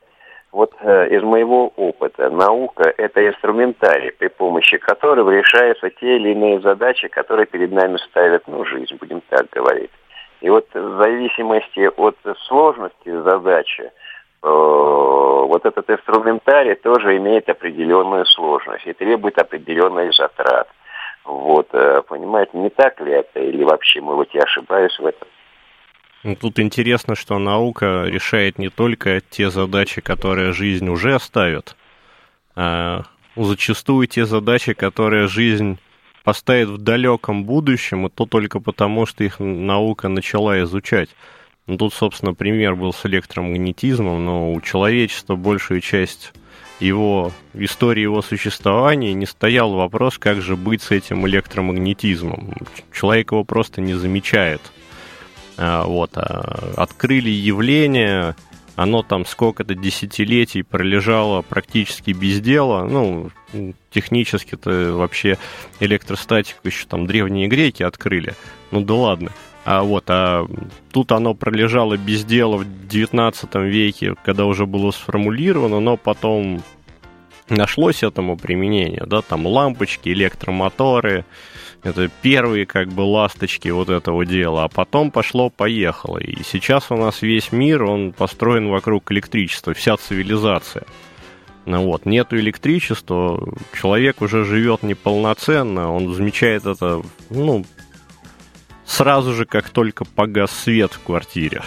Вот 0.53 0.73
э, 0.81 1.09
из 1.11 1.23
моего 1.23 1.73
опыта 1.77 2.29
наука– 2.31 2.93
это 2.97 3.27
инструментарий, 3.27 4.13
при 4.13 4.29
помощи 4.29 4.79
которого 4.79 5.31
решаются 5.31 5.91
те 5.91 6.17
или 6.17 6.31
иные 6.31 6.61
задачи, 6.61 7.09
которые 7.09 7.47
перед 7.47 7.71
нами 7.73 7.99
ставят, 8.09 8.43
ну, 8.49 8.65
жизнь, 8.65 8.97
будем 8.99 9.23
так 9.29 9.49
говорить. 9.51 9.91
И 10.41 10.51
вот 10.51 10.67
в 10.75 10.97
зависимости 10.99 11.89
от 11.97 12.17
сложности 12.47 13.11
задачи, 13.23 13.91
Э, 14.43 14.49
вот 14.49 15.67
этот 15.67 15.91
инструментарий 15.91 16.75
тоже 16.75 17.17
имеет 17.19 17.49
определенную 17.49 18.25
сложность 18.25 18.87
и 18.87 18.93
требует 18.95 19.39
определенных 19.39 20.15
затрат. 20.15 20.69
Вот, 21.25 21.69
э, 21.73 22.03
понимаете, 22.09 22.57
не 22.57 22.71
так 22.71 22.99
ли 23.01 23.13
это, 23.13 23.41
или 23.41 23.63
вообще, 23.65 24.01
может, 24.01 24.33
я 24.35 24.43
ошибаюсь 24.43 24.99
в 24.99 25.05
этом? 25.05 25.29
Ну, 26.23 26.37
тут 26.37 26.59
интересно, 26.59 27.15
что 27.15 27.39
наука 27.39 28.05
решает 28.07 28.59
не 28.59 28.69
только 28.69 29.23
те 29.31 29.51
задачи, 29.51 30.03
которые 30.03 30.53
жизнь 30.53 30.89
уже 30.89 31.19
ставит, 31.19 31.77
а 32.55 33.05
зачастую 33.37 34.07
те 34.07 34.27
задачи, 34.27 34.75
которые 34.75 35.29
жизнь 35.29 35.79
поставит 36.23 36.69
в 36.69 36.79
далеком 36.79 37.45
будущем, 37.45 38.07
и 38.07 38.11
то 38.11 38.27
только 38.27 38.61
потому, 38.61 39.07
что 39.07 39.25
их 39.25 39.41
наука 39.41 40.09
начала 40.09 40.61
изучать. 40.63 41.09
Ну, 41.67 41.79
тут, 41.79 41.95
собственно, 41.95 42.35
пример 42.35 42.75
был 42.75 42.93
с 42.93 43.07
электромагнетизмом, 43.07 44.23
но 44.23 44.53
у 44.53 44.61
человечества 44.61 45.37
большую 45.37 45.81
часть 45.81 46.35
его 46.81 47.33
истории 47.55 48.03
его 48.03 48.21
существования 48.21 49.15
не 49.15 49.27
стоял 49.27 49.73
вопрос, 49.73 50.19
как 50.19 50.43
же 50.43 50.57
быть 50.57 50.83
с 50.83 50.91
этим 50.91 51.27
электромагнетизмом. 51.27 52.55
Человек 52.93 53.33
его 53.33 53.45
просто 53.45 53.81
не 53.81 53.95
замечает. 53.95 54.61
А, 55.63 55.85
вот, 55.85 56.13
а 56.17 56.73
открыли 56.79 57.29
явление, 57.29 58.35
оно 58.77 59.03
там 59.03 59.27
сколько-то 59.27 59.75
десятилетий 59.75 60.63
пролежало 60.63 61.43
практически 61.43 62.13
без 62.13 62.41
дела. 62.41 62.85
Ну, 62.85 63.31
технически-то 63.91 64.95
вообще 64.95 65.37
электростатику 65.79 66.61
еще 66.65 66.87
там 66.87 67.07
древние 67.07 67.47
греки 67.47 67.83
открыли. 67.83 68.35
Ну 68.71 68.81
да 68.81 68.95
ладно. 68.95 69.33
А 69.67 69.83
вот, 69.83 70.05
а 70.09 70.47
тут 70.93 71.13
оно 71.13 71.35
пролежало 71.35 71.99
без 71.99 72.25
дела 72.25 72.57
в 72.57 72.89
19 72.89 73.55
веке, 73.57 74.15
когда 74.25 74.47
уже 74.47 74.65
было 74.65 74.91
сформулировано, 74.93 75.81
но 75.81 75.99
потом 75.99 76.63
нашлось 77.51 78.03
этому 78.03 78.39
применение, 78.39 79.05
да, 79.07 79.21
там 79.21 79.47
лампочки, 79.47 80.09
электромоторы, 80.09 81.27
это 81.83 82.09
первые 82.23 82.67
как 82.67 82.89
бы 82.89 83.03
ласточки 83.03 83.69
вот 83.69 83.89
этого 83.89 84.27
дела, 84.27 84.65
а 84.65 84.69
потом 84.69 85.11
пошло-поехало. 85.11 86.19
И 86.19 86.43
сейчас 86.43 86.91
у 86.91 86.97
нас 86.97 87.23
весь 87.23 87.53
мир, 87.53 87.85
он 87.85 88.13
построен 88.13 88.69
вокруг 88.69 89.11
электричества, 89.13 89.73
вся 89.73 89.97
цивилизация. 89.97 90.85
Ну 91.67 91.85
вот, 91.85 92.07
нету 92.07 92.37
электричества, 92.39 93.55
человек 93.79 94.23
уже 94.23 94.45
живет 94.45 94.83
неполноценно, 94.83 95.93
он 95.93 96.13
замечает 96.15 96.67
это, 96.67 97.03
ну, 97.29 97.65
сразу 98.85 99.35
же, 99.35 99.45
как 99.45 99.71
только 99.71 100.05
погас 100.05 100.51
свет 100.51 100.93
в 100.93 101.03
квартире. 101.03 101.63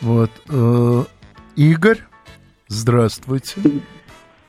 Вот. 0.00 0.30
Э, 0.48 1.04
Игорь, 1.56 2.00
здравствуйте. 2.68 3.60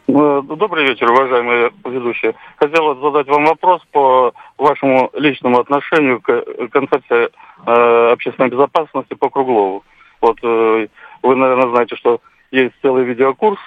Э, 0.07 0.41
добрый 0.41 0.87
вечер, 0.87 1.11
уважаемые 1.11 1.71
ведущие. 1.83 2.33
Хотел 2.55 2.95
задать 3.01 3.27
вам 3.27 3.43
вопрос 3.43 3.81
по 3.91 4.33
вашему 4.57 5.09
личному 5.13 5.59
отношению 5.59 6.21
к 6.21 6.43
концепции 6.71 7.29
э, 7.65 8.11
общественной 8.13 8.49
безопасности 8.49 9.15
по 9.15 9.29
Круглову. 9.29 9.83
Вот 10.21 10.37
э, 10.43 10.87
вы, 11.23 11.35
наверное, 11.35 11.69
знаете, 11.71 11.97
что 11.97 12.21
есть 12.51 12.73
целый 12.81 13.03
видеокурс 13.03 13.59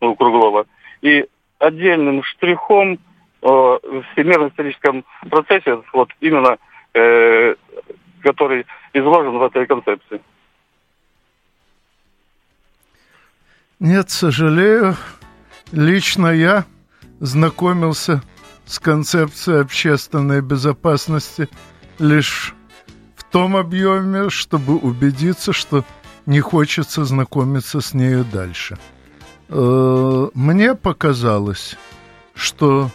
у 0.00 0.14
Круглова, 0.14 0.66
и 1.02 1.26
отдельным 1.58 2.22
штрихом 2.22 3.00
о 3.42 3.78
всемирном 4.12 4.48
историческом 4.48 5.04
процессе, 5.28 5.82
вот 5.92 6.10
именно 6.20 6.58
э, 6.94 7.56
который 8.22 8.64
изложен 8.92 9.38
в 9.38 9.42
этой 9.42 9.66
концепции. 9.66 10.20
Нет, 13.80 14.10
сожалею. 14.10 14.94
Лично 15.72 16.28
я 16.28 16.64
знакомился 17.20 18.22
с 18.66 18.78
концепцией 18.78 19.60
общественной 19.60 20.40
безопасности 20.40 21.48
лишь 21.98 22.54
в 23.16 23.24
том 23.24 23.56
объеме, 23.56 24.30
чтобы 24.30 24.76
убедиться, 24.76 25.52
что 25.52 25.84
не 26.26 26.40
хочется 26.40 27.04
знакомиться 27.04 27.80
с 27.80 27.94
нею 27.94 28.24
дальше. 28.24 28.78
Э, 29.48 30.28
мне 30.34 30.74
показалось, 30.74 31.76
что 32.34 32.90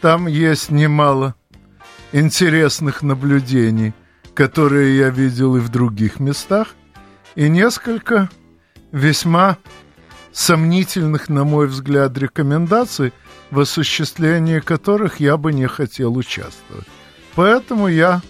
там 0.00 0.26
есть 0.26 0.70
немало 0.70 1.34
интересных 2.12 3.02
наблюдений, 3.02 3.92
которые 4.34 4.96
я 4.96 5.10
видел 5.10 5.56
и 5.56 5.60
в 5.60 5.68
других 5.68 6.20
местах, 6.20 6.68
и 7.34 7.48
несколько 7.48 8.30
весьма 8.92 9.58
сомнительных, 10.38 11.28
на 11.28 11.44
мой 11.44 11.66
взгляд, 11.66 12.16
рекомендаций, 12.18 13.12
в 13.50 13.60
осуществлении 13.60 14.60
которых 14.60 15.20
я 15.20 15.36
бы 15.36 15.52
не 15.52 15.66
хотел 15.66 16.16
участвовать. 16.16 16.86
Поэтому 17.34 17.88
я 17.88 18.22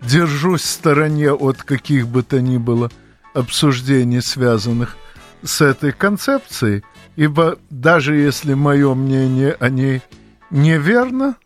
держусь 0.00 0.62
в 0.62 0.66
стороне 0.66 1.32
от 1.32 1.62
каких 1.62 2.08
бы 2.08 2.22
то 2.22 2.40
ни 2.40 2.58
было 2.58 2.90
обсуждений, 3.34 4.20
связанных 4.20 4.96
с 5.42 5.60
этой 5.60 5.92
концепцией, 5.92 6.82
ибо 7.16 7.58
даже 7.70 8.16
если 8.16 8.54
мое 8.54 8.94
мнение 8.94 9.56
о 9.58 9.68
ней– 9.68 10.00
неверно, 10.52 11.36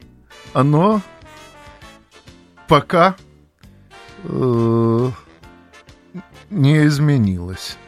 оно 0.53 1.01
пока 2.69 3.17
э, 4.25 5.11
не 6.51 6.87
изменилось. 6.87 7.79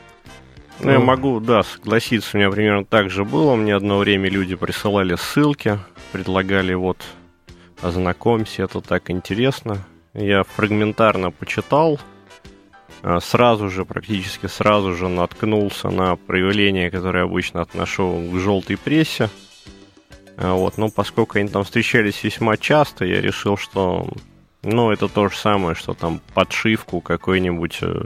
Ну, 0.81 0.91
я 0.91 0.99
могу, 1.01 1.41
да, 1.41 1.63
согласиться. 1.63 2.37
У 2.37 2.39
меня 2.39 2.51
примерно 2.51 2.85
так 2.85 3.11
же 3.11 3.25
было. 3.25 3.55
Мне 3.57 3.75
одно 3.75 3.99
время 3.99 4.29
люди 4.29 4.55
присылали 4.55 5.17
ссылки, 5.17 5.79
предлагали 6.13 6.75
вот 6.75 6.99
ознакомься, 7.83 8.65
это 8.65 8.81
так 8.81 9.11
интересно. 9.11 9.85
Я 10.15 10.45
фрагментарно 10.45 11.31
почитал, 11.31 12.01
а 13.03 13.21
сразу 13.21 13.71
же, 13.71 13.85
практически 13.85 14.47
сразу 14.47 14.95
же 14.95 15.09
наткнулся 15.09 15.91
на 15.91 16.17
проявление, 16.17 16.91
которое 16.91 17.25
обычно 17.25 17.61
отношу 17.63 18.31
к 18.33 18.39
желтой 18.39 18.77
прессе– 18.77 19.31
а, 20.41 20.55
вот, 20.55 20.79
но 20.79 20.89
поскольку 20.89 21.37
они 21.37 21.49
там 21.49 21.65
встречались 21.65 22.23
весьма 22.23 22.57
часто, 22.57 23.05
я 23.05 23.21
решил, 23.21 23.57
что, 23.57 24.09
ну, 24.63 24.93
это 24.93 25.09
то 25.09 25.29
же 25.29 25.37
самое, 25.37 25.75
что 25.75 25.95
там 25.95 26.21
подшивку 26.33 27.01
какой-нибудь 27.01 27.79
э, 27.83 28.05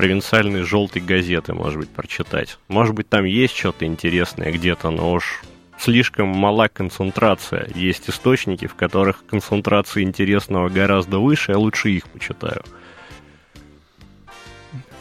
провинциальной 0.00 0.62
желтой 0.62 1.02
газеты, 1.02 1.52
может 1.52 1.78
быть, 1.78 1.90
прочитать. 1.90 2.58
Может 2.68 2.94
быть, 2.94 3.10
там 3.10 3.26
есть 3.26 3.54
что-то 3.54 3.84
интересное 3.84 4.50
где-то, 4.50 4.88
но 4.88 5.12
уж 5.12 5.42
слишком 5.78 6.28
мала 6.28 6.68
концентрация. 6.68 7.68
Есть 7.74 8.08
источники, 8.08 8.66
в 8.66 8.74
которых 8.74 9.26
концентрация 9.26 10.02
интересного 10.04 10.70
гораздо 10.70 11.18
выше, 11.18 11.52
я 11.52 11.58
лучше 11.58 11.90
их 11.90 12.08
почитаю. 12.08 12.64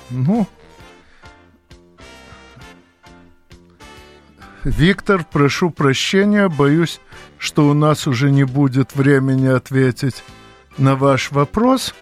Ну, 0.09 0.45
Виктор, 4.65 5.23
прошу 5.23 5.69
прощения, 5.69 6.49
боюсь, 6.49 6.99
что 7.37 7.69
у 7.69 7.73
нас 7.73 8.05
уже 8.05 8.31
не 8.31 8.43
будет 8.43 8.97
времени 8.97 9.47
ответить 9.47 10.25
на 10.77 10.97
ваш 10.97 11.31
вопрос, 11.31 11.95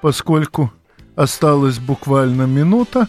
поскольку 0.00 0.72
осталась 1.16 1.78
буквально 1.78 2.42
минута. 2.42 3.08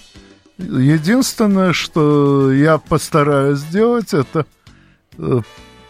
Единственное, 0.57 1.73
что 1.73 2.51
я 2.51 2.77
постараюсь 2.77 3.59
сделать, 3.59 4.13
это 4.13 4.45
э, 5.17 5.41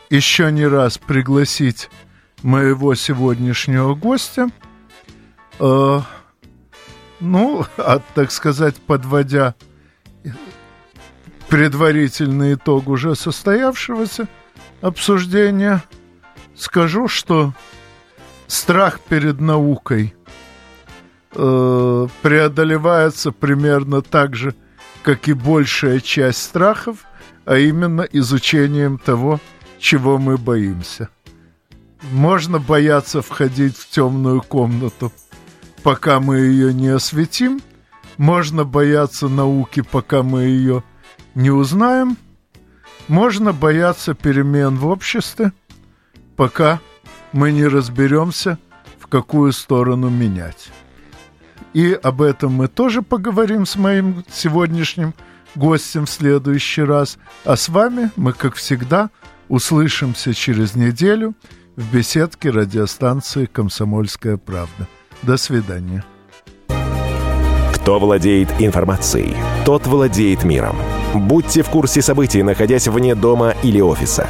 еще 0.09 0.51
не 0.51 0.65
раз 0.65 0.97
пригласить 0.97 1.89
моего 2.41 2.95
сегодняшнего 2.95 3.93
гостя. 3.93 4.49
Э, 5.59 6.01
ну, 7.19 7.65
а, 7.77 7.99
так 8.13 8.31
сказать, 8.31 8.75
подводя 8.77 9.55
предварительный 11.47 12.55
итог 12.55 12.87
уже 12.87 13.15
состоявшегося 13.15 14.27
обсуждения, 14.81 15.83
скажу, 16.55 17.07
что 17.07 17.53
страх 18.47 18.99
перед 18.99 19.39
наукой 19.39 20.15
э, 21.35 22.07
преодолевается 22.21 23.31
примерно 23.31 24.01
так 24.01 24.35
же, 24.35 24.55
как 25.03 25.27
и 25.27 25.33
большая 25.33 25.99
часть 25.99 26.41
страхов, 26.41 27.05
а 27.45 27.57
именно 27.57 28.01
изучением 28.01 28.97
того, 28.97 29.39
чего 29.79 30.17
мы 30.17 30.37
боимся. 30.37 31.09
Можно 32.11 32.59
бояться 32.59 33.21
входить 33.21 33.77
в 33.77 33.89
темную 33.89 34.41
комнату, 34.41 35.11
пока 35.83 36.19
мы 36.19 36.37
ее 36.37 36.73
не 36.73 36.89
осветим. 36.89 37.61
Можно 38.17 38.63
бояться 38.63 39.27
науки, 39.27 39.81
пока 39.81 40.23
мы 40.23 40.43
ее 40.43 40.83
не 41.35 41.51
узнаем. 41.51 42.17
Можно 43.07 43.53
бояться 43.53 44.13
перемен 44.13 44.77
в 44.77 44.87
обществе, 44.87 45.51
пока 46.35 46.79
мы 47.31 47.51
не 47.51 47.67
разберемся, 47.67 48.57
в 48.97 49.07
какую 49.07 49.51
сторону 49.51 50.09
менять. 50.09 50.71
И 51.75 51.91
об 51.91 52.21
этом 52.21 52.53
мы 52.53 52.69
тоже 52.69 53.01
поговорим 53.01 53.65
с 53.65 53.75
моим 53.75 54.23
сегодняшним 54.31 55.13
гостем 55.55 56.05
в 56.05 56.09
следующий 56.09 56.83
раз. 56.83 57.17
А 57.43 57.57
с 57.57 57.67
вами 57.67 58.11
мы, 58.15 58.31
как 58.31 58.55
всегда, 58.55 59.09
услышимся 59.49 60.33
через 60.33 60.75
неделю 60.75 61.33
в 61.75 61.93
беседке 61.93 62.49
радиостанции 62.49 63.45
«Комсомольская 63.45 64.37
правда». 64.37 64.87
До 65.21 65.35
свидания. 65.35 66.05
Кто 67.73 67.99
владеет 67.99 68.47
информацией, 68.59 69.35
тот 69.65 69.85
владеет 69.85 70.45
миром. 70.45 70.77
Будьте 71.13 71.61
в 71.61 71.69
курсе 71.69 72.01
событий, 72.01 72.41
находясь 72.41 72.87
вне 72.87 73.15
дома 73.15 73.53
или 73.63 73.81
офиса. 73.81 74.29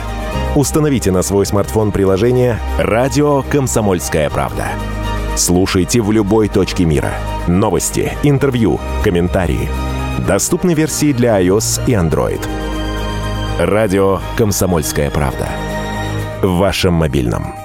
Установите 0.56 1.12
на 1.12 1.22
свой 1.22 1.46
смартфон 1.46 1.92
приложение 1.92 2.58
«Радио 2.80 3.44
Комсомольская 3.44 4.32
правда». 4.32 4.70
Слушайте 5.36 6.00
в 6.02 6.14
любой 6.14 6.48
точке 6.48 6.86
мира. 6.86 7.14
Новости, 7.46 8.14
интервью, 8.24 8.80
комментарии. 9.04 9.68
Доступны 10.26 10.74
версии 10.74 11.12
для 11.12 11.42
iOS 11.42 11.82
и 11.88 11.92
Android. 11.92 12.40
Радио 13.60 14.20
«Комсомольская 14.38 15.10
правда». 15.12 15.50
В 16.42 16.58
вашем 16.58 16.94
мобильном. 16.94 17.65